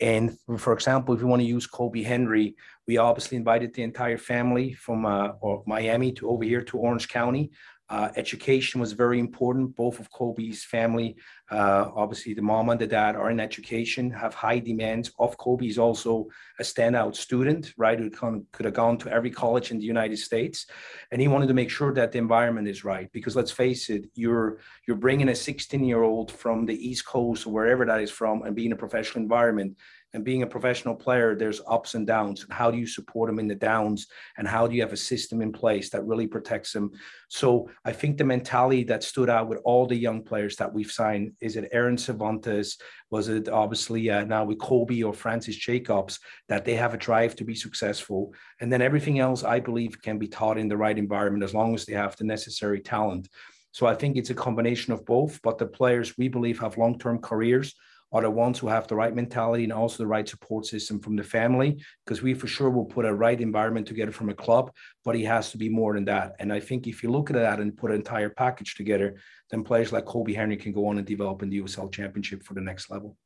And 0.00 0.36
for 0.58 0.72
example, 0.72 1.14
if 1.14 1.20
we 1.20 1.26
want 1.26 1.40
to 1.40 1.46
use 1.46 1.66
Kobe 1.66 2.02
Henry, 2.02 2.56
we 2.86 2.98
obviously 2.98 3.36
invited 3.36 3.72
the 3.72 3.82
entire 3.82 4.18
family 4.18 4.72
from 4.72 5.06
uh, 5.06 5.28
Miami 5.66 6.12
to 6.12 6.28
over 6.28 6.44
here 6.44 6.62
to 6.62 6.78
Orange 6.78 7.08
County. 7.08 7.52
Uh, 7.90 8.08
education 8.16 8.80
was 8.80 8.92
very 8.92 9.20
important. 9.20 9.76
Both 9.76 10.00
of 10.00 10.10
Kobe's 10.10 10.64
family, 10.64 11.16
uh, 11.50 11.90
obviously 11.94 12.32
the 12.32 12.40
mom 12.40 12.70
and 12.70 12.80
the 12.80 12.86
dad, 12.86 13.14
are 13.14 13.30
in 13.30 13.38
education, 13.38 14.10
have 14.10 14.32
high 14.32 14.58
demands. 14.58 15.12
Of 15.18 15.36
Kobe 15.36 15.66
is 15.66 15.78
also 15.78 16.26
a 16.58 16.62
standout 16.62 17.14
student, 17.14 17.74
right? 17.76 17.98
Who 17.98 18.10
could 18.52 18.64
have 18.64 18.74
gone 18.74 18.96
to 18.98 19.12
every 19.12 19.30
college 19.30 19.70
in 19.70 19.78
the 19.78 19.84
United 19.84 20.18
States, 20.18 20.66
and 21.10 21.20
he 21.20 21.28
wanted 21.28 21.48
to 21.48 21.54
make 21.54 21.70
sure 21.70 21.92
that 21.92 22.12
the 22.12 22.18
environment 22.18 22.68
is 22.68 22.84
right. 22.84 23.12
Because 23.12 23.36
let's 23.36 23.50
face 23.50 23.90
it, 23.90 24.06
you're 24.14 24.58
you're 24.88 24.96
bringing 24.96 25.28
a 25.28 25.34
16 25.34 25.84
year 25.84 26.02
old 26.02 26.32
from 26.32 26.64
the 26.64 26.88
East 26.88 27.04
Coast 27.04 27.46
or 27.46 27.52
wherever 27.52 27.84
that 27.84 28.00
is 28.00 28.10
from, 28.10 28.42
and 28.42 28.56
being 28.56 28.72
a 28.72 28.76
professional 28.76 29.22
environment 29.22 29.76
and 30.14 30.24
being 30.24 30.44
a 30.44 30.46
professional 30.46 30.94
player, 30.94 31.34
there's 31.34 31.60
ups 31.66 31.94
and 31.94 32.06
downs. 32.06 32.46
How 32.48 32.70
do 32.70 32.78
you 32.78 32.86
support 32.86 33.28
them 33.28 33.40
in 33.40 33.48
the 33.48 33.54
downs? 33.54 34.06
And 34.38 34.46
how 34.46 34.68
do 34.68 34.76
you 34.76 34.82
have 34.82 34.92
a 34.92 34.96
system 34.96 35.42
in 35.42 35.52
place 35.52 35.90
that 35.90 36.06
really 36.06 36.28
protects 36.28 36.72
them? 36.72 36.92
So 37.28 37.68
I 37.84 37.92
think 37.92 38.16
the 38.16 38.24
mentality 38.24 38.84
that 38.84 39.02
stood 39.02 39.28
out 39.28 39.48
with 39.48 39.60
all 39.64 39.86
the 39.86 39.96
young 39.96 40.22
players 40.22 40.54
that 40.56 40.72
we've 40.72 40.90
signed 40.90 41.32
is 41.40 41.56
it 41.56 41.68
Aaron 41.72 41.98
Cervantes? 41.98 42.78
Was 43.10 43.28
it 43.28 43.48
obviously 43.48 44.08
uh, 44.08 44.24
now 44.24 44.44
with 44.44 44.60
Kobe 44.60 45.02
or 45.02 45.12
Francis 45.12 45.56
Jacobs 45.56 46.20
that 46.48 46.64
they 46.64 46.76
have 46.76 46.94
a 46.94 46.98
drive 46.98 47.34
to 47.36 47.44
be 47.44 47.56
successful? 47.56 48.32
And 48.60 48.72
then 48.72 48.82
everything 48.82 49.18
else, 49.18 49.42
I 49.42 49.58
believe, 49.58 50.00
can 50.00 50.18
be 50.18 50.28
taught 50.28 50.58
in 50.58 50.68
the 50.68 50.76
right 50.76 50.96
environment 50.96 51.42
as 51.42 51.54
long 51.54 51.74
as 51.74 51.84
they 51.84 51.94
have 51.94 52.16
the 52.16 52.24
necessary 52.24 52.80
talent. 52.80 53.28
So 53.72 53.88
I 53.88 53.96
think 53.96 54.16
it's 54.16 54.30
a 54.30 54.34
combination 54.34 54.92
of 54.92 55.04
both, 55.04 55.42
but 55.42 55.58
the 55.58 55.66
players 55.66 56.16
we 56.16 56.28
believe 56.28 56.60
have 56.60 56.78
long 56.78 56.96
term 57.00 57.18
careers 57.18 57.74
are 58.14 58.22
the 58.22 58.30
ones 58.30 58.60
who 58.60 58.68
have 58.68 58.86
the 58.86 58.94
right 58.94 59.14
mentality 59.14 59.64
and 59.64 59.72
also 59.72 59.98
the 59.98 60.06
right 60.06 60.28
support 60.28 60.64
system 60.64 61.00
from 61.00 61.16
the 61.16 61.22
family, 61.24 61.82
because 62.04 62.22
we 62.22 62.32
for 62.32 62.46
sure 62.46 62.70
will 62.70 62.84
put 62.84 63.04
a 63.04 63.12
right 63.12 63.40
environment 63.40 63.86
together 63.86 64.12
from 64.12 64.28
a 64.28 64.34
club, 64.34 64.70
but 65.04 65.16
he 65.16 65.24
has 65.24 65.50
to 65.50 65.58
be 65.58 65.68
more 65.68 65.94
than 65.94 66.04
that. 66.04 66.36
And 66.38 66.52
I 66.52 66.60
think 66.60 66.86
if 66.86 67.02
you 67.02 67.10
look 67.10 67.28
at 67.28 67.34
that 67.34 67.58
and 67.58 67.76
put 67.76 67.90
an 67.90 67.96
entire 67.96 68.30
package 68.30 68.76
together, 68.76 69.16
then 69.50 69.64
players 69.64 69.92
like 69.92 70.04
Kobe 70.04 70.32
Henry 70.32 70.56
can 70.56 70.72
go 70.72 70.86
on 70.86 70.96
and 70.98 71.06
develop 71.06 71.42
in 71.42 71.50
the 71.50 71.60
USL 71.60 71.92
Championship 71.92 72.44
for 72.44 72.54
the 72.54 72.60
next 72.60 72.88
level. 72.88 73.16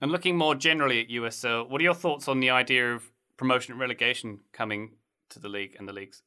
And 0.00 0.10
looking 0.10 0.36
more 0.36 0.56
generally 0.56 1.00
at 1.02 1.08
USL, 1.08 1.70
what 1.70 1.80
are 1.80 1.84
your 1.84 1.94
thoughts 1.94 2.26
on 2.26 2.40
the 2.40 2.50
idea 2.50 2.92
of 2.92 3.08
promotion 3.36 3.72
and 3.72 3.80
relegation 3.80 4.40
coming 4.52 4.90
to 5.30 5.38
the 5.38 5.48
league 5.48 5.76
and 5.78 5.88
the 5.88 5.92
leagues? 5.92 6.24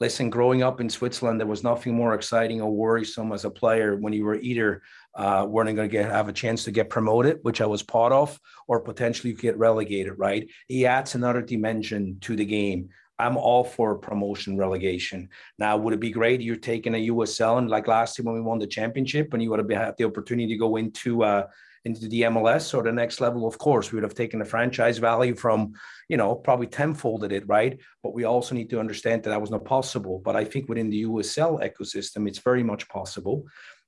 Listen, 0.00 0.30
growing 0.30 0.62
up 0.62 0.80
in 0.80 0.88
Switzerland, 0.88 1.40
there 1.40 1.46
was 1.46 1.64
nothing 1.64 1.94
more 1.94 2.14
exciting 2.14 2.60
or 2.60 2.70
worrisome 2.70 3.32
as 3.32 3.44
a 3.44 3.50
player 3.50 3.96
when 3.96 4.12
you 4.12 4.24
were 4.24 4.36
either 4.36 4.82
uh, 5.14 5.46
weren't 5.48 5.74
going 5.74 5.88
to 5.88 5.92
get 5.92 6.10
have 6.10 6.28
a 6.28 6.32
chance 6.32 6.64
to 6.64 6.70
get 6.70 6.90
promoted, 6.90 7.38
which 7.42 7.60
I 7.60 7.66
was 7.66 7.82
part 7.82 8.12
of, 8.12 8.38
or 8.68 8.80
potentially 8.80 9.32
get 9.32 9.58
relegated. 9.58 10.18
Right? 10.18 10.48
He 10.68 10.86
adds 10.86 11.14
another 11.14 11.42
dimension 11.42 12.18
to 12.20 12.36
the 12.36 12.44
game. 12.44 12.90
I'm 13.18 13.36
all 13.36 13.64
for 13.64 13.96
promotion 13.96 14.56
relegation. 14.56 15.28
Now, 15.58 15.76
would 15.76 15.92
it 15.92 16.00
be 16.00 16.10
great 16.10 16.40
you're 16.40 16.54
taking 16.54 16.94
a 16.94 17.08
USL 17.08 17.58
and 17.58 17.68
like 17.68 17.88
last 17.88 18.16
year 18.16 18.24
when 18.24 18.36
we 18.36 18.40
won 18.40 18.60
the 18.60 18.66
championship 18.66 19.32
and 19.32 19.42
you 19.42 19.50
would 19.50 19.58
have 19.58 19.70
had 19.70 19.96
the 19.96 20.04
opportunity 20.04 20.46
to 20.48 20.56
go 20.56 20.76
into 20.76 21.24
uh, 21.24 21.46
into 21.88 22.08
the 22.08 22.22
MLS 22.22 22.74
or 22.74 22.82
the 22.82 22.92
next 22.92 23.20
level, 23.20 23.46
of 23.46 23.58
course, 23.58 23.90
we 23.90 23.96
would 23.96 24.04
have 24.04 24.14
taken 24.14 24.38
the 24.38 24.44
franchise 24.44 24.98
value 24.98 25.34
from, 25.34 25.72
you 26.08 26.16
know, 26.16 26.34
probably 26.34 26.66
tenfolded 26.66 27.32
it, 27.32 27.48
right? 27.48 27.78
But 28.02 28.14
we 28.14 28.24
also 28.24 28.54
need 28.54 28.70
to 28.70 28.80
understand 28.80 29.22
that 29.22 29.30
that 29.30 29.40
was 29.40 29.50
not 29.50 29.64
possible. 29.64 30.20
But 30.24 30.36
I 30.36 30.44
think 30.44 30.68
within 30.68 30.90
the 30.90 31.04
USL 31.04 31.54
ecosystem, 31.68 32.28
it's 32.28 32.38
very 32.38 32.62
much 32.62 32.88
possible. 32.88 33.46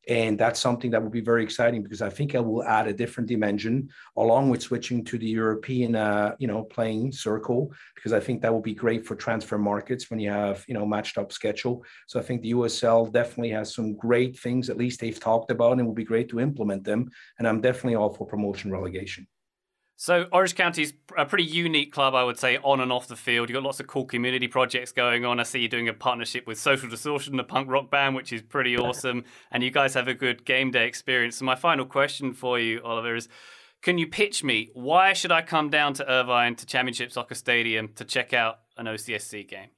And 0.08 0.38
that's 0.38 0.58
something 0.58 0.90
that 0.92 1.02
will 1.02 1.10
be 1.10 1.20
very 1.20 1.42
exciting 1.42 1.82
because 1.82 2.00
I 2.02 2.08
think 2.08 2.34
it 2.34 2.44
will 2.44 2.64
add 2.64 2.88
a 2.88 2.92
different 2.92 3.28
dimension 3.28 3.90
along 4.16 4.48
with 4.48 4.62
switching 4.62 5.04
to 5.04 5.18
the 5.18 5.26
European, 5.26 5.94
uh, 5.94 6.34
you 6.38 6.46
know, 6.46 6.64
playing 6.64 7.12
circle, 7.12 7.72
because 7.94 8.12
I 8.12 8.20
think 8.20 8.40
that 8.42 8.52
will 8.52 8.62
be 8.62 8.74
great 8.74 9.06
for 9.06 9.14
transfer 9.14 9.58
markets 9.58 10.10
when 10.10 10.18
you 10.18 10.30
have, 10.30 10.64
you 10.66 10.74
know, 10.74 10.86
matched 10.86 11.18
up 11.18 11.32
schedule. 11.32 11.84
So 12.06 12.18
I 12.18 12.22
think 12.22 12.42
the 12.42 12.52
USL 12.54 13.12
definitely 13.12 13.50
has 13.50 13.74
some 13.74 13.94
great 13.94 14.38
things, 14.38 14.70
at 14.70 14.78
least 14.78 15.00
they've 15.00 15.20
talked 15.20 15.50
about, 15.50 15.72
and 15.72 15.82
it 15.82 15.84
will 15.84 15.92
be 15.92 16.04
great 16.04 16.28
to 16.30 16.40
implement 16.40 16.84
them. 16.84 17.10
And 17.38 17.46
I'm 17.46 17.60
definitely 17.60 17.96
all 17.96 18.10
for 18.12 18.26
promotion 18.26 18.72
relegation. 18.72 19.26
So 20.00 20.26
Orange 20.32 20.54
County's 20.54 20.94
a 21.18 21.26
pretty 21.26 21.44
unique 21.44 21.92
club, 21.92 22.14
I 22.14 22.24
would 22.24 22.38
say, 22.38 22.56
on 22.62 22.80
and 22.80 22.90
off 22.90 23.06
the 23.06 23.16
field. 23.16 23.50
You've 23.50 23.56
got 23.56 23.64
lots 23.64 23.80
of 23.80 23.86
cool 23.86 24.06
community 24.06 24.48
projects 24.48 24.92
going 24.92 25.26
on. 25.26 25.38
I 25.38 25.42
see 25.42 25.58
you're 25.58 25.68
doing 25.68 25.90
a 25.90 25.92
partnership 25.92 26.46
with 26.46 26.58
Social 26.58 26.88
Distortion, 26.88 27.36
the 27.36 27.44
punk 27.44 27.68
rock 27.68 27.90
band, 27.90 28.14
which 28.14 28.32
is 28.32 28.40
pretty 28.40 28.78
awesome. 28.78 29.24
And 29.50 29.62
you 29.62 29.70
guys 29.70 29.92
have 29.92 30.08
a 30.08 30.14
good 30.14 30.46
game 30.46 30.70
day 30.70 30.86
experience. 30.86 31.36
So 31.36 31.44
my 31.44 31.54
final 31.54 31.84
question 31.84 32.32
for 32.32 32.58
you, 32.58 32.80
Oliver, 32.82 33.14
is 33.14 33.28
can 33.82 33.98
you 33.98 34.06
pitch 34.06 34.42
me 34.42 34.70
why 34.72 35.12
should 35.12 35.32
I 35.32 35.42
come 35.42 35.68
down 35.68 35.92
to 35.94 36.10
Irvine 36.10 36.56
to 36.56 36.64
Championship 36.64 37.12
Soccer 37.12 37.34
Stadium 37.34 37.88
to 37.96 38.06
check 38.06 38.32
out 38.32 38.60
an 38.78 38.86
OCSC 38.86 39.46
game? 39.46 39.68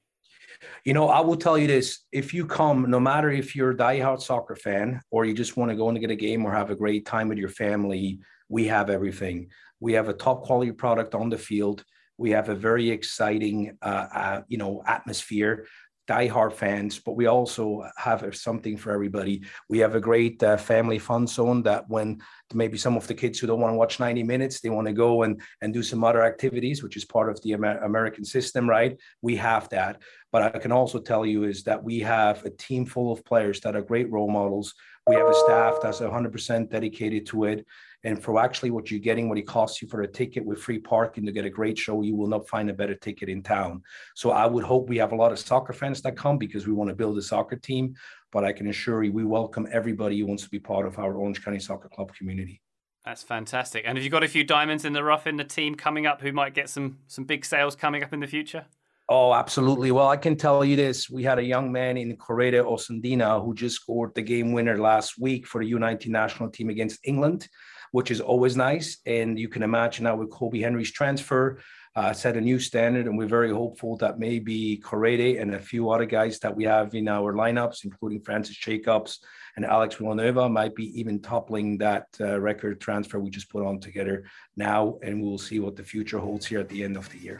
You 0.85 0.93
know, 0.93 1.09
I 1.09 1.19
will 1.19 1.35
tell 1.35 1.57
you 1.57 1.67
this: 1.67 2.05
if 2.13 2.33
you 2.33 2.45
come, 2.45 2.89
no 2.89 2.97
matter 3.01 3.29
if 3.29 3.57
you're 3.57 3.71
a 3.71 3.77
diehard 3.77 4.21
soccer 4.21 4.55
fan 4.55 5.01
or 5.11 5.25
you 5.25 5.33
just 5.33 5.57
want 5.57 5.69
to 5.69 5.75
go 5.75 5.89
and 5.89 5.99
get 5.99 6.11
a 6.11 6.15
game 6.15 6.45
or 6.45 6.53
have 6.53 6.69
a 6.69 6.75
great 6.75 7.05
time 7.05 7.27
with 7.27 7.37
your 7.37 7.49
family, 7.49 8.19
we 8.47 8.67
have 8.67 8.89
everything. 8.89 9.49
We 9.83 9.91
have 9.93 10.07
a 10.07 10.13
top 10.13 10.43
quality 10.43 10.71
product 10.71 11.13
on 11.13 11.29
the 11.29 11.37
field. 11.37 11.83
We 12.17 12.31
have 12.31 12.47
a 12.47 12.55
very 12.55 12.89
exciting, 12.89 13.77
uh, 13.81 14.07
uh, 14.21 14.41
you 14.47 14.57
know, 14.57 14.81
atmosphere. 14.87 15.67
diehard 16.05 16.51
fans, 16.51 16.99
but 16.99 17.15
we 17.15 17.27
also 17.27 17.65
have 17.95 18.35
something 18.35 18.75
for 18.75 18.91
everybody. 18.91 19.41
We 19.69 19.79
have 19.79 19.95
a 19.95 20.01
great 20.09 20.43
uh, 20.43 20.57
family 20.57 20.99
fun 20.99 21.27
zone 21.27 21.63
that 21.63 21.83
when 21.87 22.21
maybe 22.53 22.77
some 22.77 22.97
of 22.97 23.07
the 23.07 23.13
kids 23.13 23.39
who 23.39 23.47
don't 23.47 23.61
want 23.61 23.73
to 23.73 23.77
watch 23.77 24.01
90 24.01 24.21
minutes, 24.23 24.59
they 24.59 24.69
want 24.69 24.87
to 24.87 24.93
go 24.93 25.23
and, 25.23 25.41
and 25.61 25.73
do 25.73 25.81
some 25.81 26.03
other 26.03 26.23
activities, 26.23 26.83
which 26.83 26.97
is 26.97 27.05
part 27.05 27.29
of 27.29 27.41
the 27.41 27.53
Amer- 27.53 27.83
American 27.83 28.25
system, 28.25 28.69
right? 28.69 28.97
We 29.21 29.37
have 29.37 29.69
that. 29.69 30.01
But 30.33 30.41
I 30.55 30.59
can 30.59 30.73
also 30.73 30.99
tell 30.99 31.25
you 31.25 31.45
is 31.45 31.63
that 31.63 31.81
we 31.81 31.99
have 32.01 32.45
a 32.45 32.49
team 32.49 32.85
full 32.85 33.09
of 33.13 33.23
players 33.23 33.61
that 33.61 33.75
are 33.77 33.91
great 33.91 34.09
role 34.11 34.31
models. 34.39 34.73
We 35.07 35.15
have 35.15 35.29
a 35.29 35.41
staff 35.45 35.75
that's 35.81 35.99
100% 35.99 36.69
dedicated 36.69 37.25
to 37.27 37.45
it. 37.45 37.65
And 38.05 38.21
for 38.21 38.39
actually 38.39 38.71
what 38.71 38.91
you're 38.91 38.99
getting, 38.99 39.29
what 39.29 39.37
it 39.37 39.47
costs 39.47 39.81
you 39.81 39.87
for 39.87 40.01
a 40.01 40.07
ticket 40.07 40.45
with 40.45 40.61
free 40.61 40.79
parking 40.79 41.25
to 41.25 41.31
get 41.31 41.45
a 41.45 41.49
great 41.49 41.77
show, 41.77 42.01
you 42.01 42.15
will 42.15 42.27
not 42.27 42.47
find 42.49 42.69
a 42.69 42.73
better 42.73 42.95
ticket 42.95 43.29
in 43.29 43.41
town. 43.41 43.81
So 44.13 44.31
I 44.31 44.45
would 44.45 44.63
hope 44.63 44.89
we 44.89 44.97
have 44.97 45.13
a 45.13 45.15
lot 45.15 45.31
of 45.31 45.39
soccer 45.39 45.71
fans 45.71 46.01
that 46.01 46.17
come 46.17 46.37
because 46.37 46.67
we 46.67 46.73
want 46.73 46.89
to 46.89 46.95
build 46.95 47.17
a 47.17 47.21
soccer 47.21 47.55
team. 47.55 47.95
But 48.31 48.43
I 48.43 48.51
can 48.51 48.67
assure 48.67 49.03
you, 49.03 49.13
we 49.13 49.23
welcome 49.23 49.67
everybody 49.71 50.19
who 50.19 50.25
wants 50.25 50.43
to 50.43 50.49
be 50.49 50.59
part 50.59 50.85
of 50.85 50.99
our 50.99 51.13
Orange 51.13 51.43
County 51.43 51.59
Soccer 51.59 51.87
Club 51.87 52.13
community. 52.13 52.61
That's 53.05 53.23
fantastic. 53.23 53.83
And 53.85 53.97
have 53.97 54.03
you 54.03 54.09
got 54.09 54.23
a 54.23 54.29
few 54.29 54.43
diamonds 54.43 54.85
in 54.85 54.93
the 54.93 55.03
rough 55.03 55.27
in 55.27 55.37
the 55.37 55.43
team 55.43 55.75
coming 55.75 56.05
up 56.05 56.21
who 56.21 56.31
might 56.31 56.53
get 56.53 56.69
some 56.69 56.99
some 57.07 57.25
big 57.25 57.45
sales 57.45 57.75
coming 57.75 58.03
up 58.03 58.13
in 58.13 58.19
the 58.19 58.27
future? 58.27 58.65
Oh, 59.09 59.33
absolutely. 59.33 59.91
Well, 59.91 60.07
I 60.07 60.15
can 60.15 60.37
tell 60.37 60.63
you 60.63 60.77
this. 60.77 61.09
We 61.09 61.23
had 61.23 61.37
a 61.37 61.43
young 61.43 61.71
man 61.71 61.97
in 61.97 62.15
Korede 62.15 62.63
Osundina 62.63 63.43
who 63.43 63.53
just 63.53 63.75
scored 63.75 64.15
the 64.15 64.21
game 64.21 64.53
winner 64.53 64.77
last 64.77 65.19
week 65.19 65.45
for 65.45 65.63
the 65.63 65.69
U19 65.73 66.07
national 66.07 66.49
team 66.49 66.69
against 66.69 66.99
England 67.03 67.49
which 67.93 68.09
is 68.09 68.19
always 68.19 68.57
nice. 68.57 68.97
And 69.05 69.37
you 69.37 69.47
can 69.47 69.61
imagine 69.61 70.05
now 70.05 70.15
with 70.15 70.31
Kobe 70.31 70.59
Henry's 70.59 70.91
transfer, 70.91 71.59
uh, 71.95 72.11
set 72.11 72.35
a 72.35 72.41
new 72.41 72.57
standard, 72.57 73.05
and 73.05 73.15
we're 73.15 73.27
very 73.27 73.51
hopeful 73.51 73.95
that 73.97 74.17
maybe 74.17 74.81
Korede 74.83 75.39
and 75.39 75.53
a 75.53 75.59
few 75.59 75.91
other 75.91 76.07
guys 76.07 76.39
that 76.39 76.55
we 76.55 76.63
have 76.63 76.95
in 76.95 77.07
our 77.07 77.33
lineups, 77.33 77.85
including 77.85 78.19
Francis 78.19 78.57
Jacobs 78.57 79.19
and 79.55 79.63
Alex 79.63 79.95
Villanueva, 79.97 80.49
might 80.49 80.73
be 80.73 80.99
even 80.99 81.19
toppling 81.19 81.77
that 81.77 82.07
uh, 82.19 82.39
record 82.41 82.81
transfer 82.81 83.19
we 83.19 83.29
just 83.29 83.47
put 83.47 83.63
on 83.63 83.79
together 83.79 84.23
now, 84.57 84.97
and 85.03 85.21
we'll 85.21 85.37
see 85.37 85.59
what 85.59 85.75
the 85.75 85.83
future 85.83 86.17
holds 86.17 86.47
here 86.47 86.59
at 86.59 86.69
the 86.69 86.83
end 86.83 86.97
of 86.97 87.07
the 87.11 87.19
year. 87.19 87.39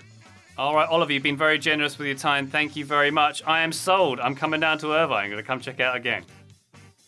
All 0.55 0.75
right, 0.75 0.87
Oliver, 0.87 1.13
you've 1.13 1.23
been 1.23 1.35
very 1.35 1.57
generous 1.57 1.97
with 1.97 2.05
your 2.05 2.15
time. 2.15 2.45
Thank 2.45 2.75
you 2.75 2.85
very 2.85 3.09
much. 3.09 3.41
I 3.47 3.63
am 3.63 3.71
sold. 3.71 4.19
I'm 4.19 4.35
coming 4.35 4.59
down 4.59 4.77
to 4.79 4.93
Irvine. 4.93 5.23
I'm 5.23 5.31
going 5.31 5.41
to 5.41 5.47
come 5.47 5.61
check 5.61 5.79
out 5.79 5.95
again. 5.95 6.25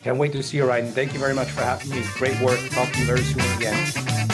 Can't 0.05 0.19
wait 0.19 0.33
to 0.33 0.43
see 0.43 0.57
you, 0.57 0.67
Ryan. 0.67 0.91
Thank 0.91 1.13
you 1.13 1.19
very 1.19 1.33
much 1.33 1.49
for 1.49 1.61
having 1.61 1.89
me. 1.89 2.03
Great 2.13 2.39
work. 2.39 2.59
Talk 2.69 2.93
to 2.93 2.99
you 2.99 3.07
very 3.07 3.23
soon 3.23 3.41
again. 3.57 4.24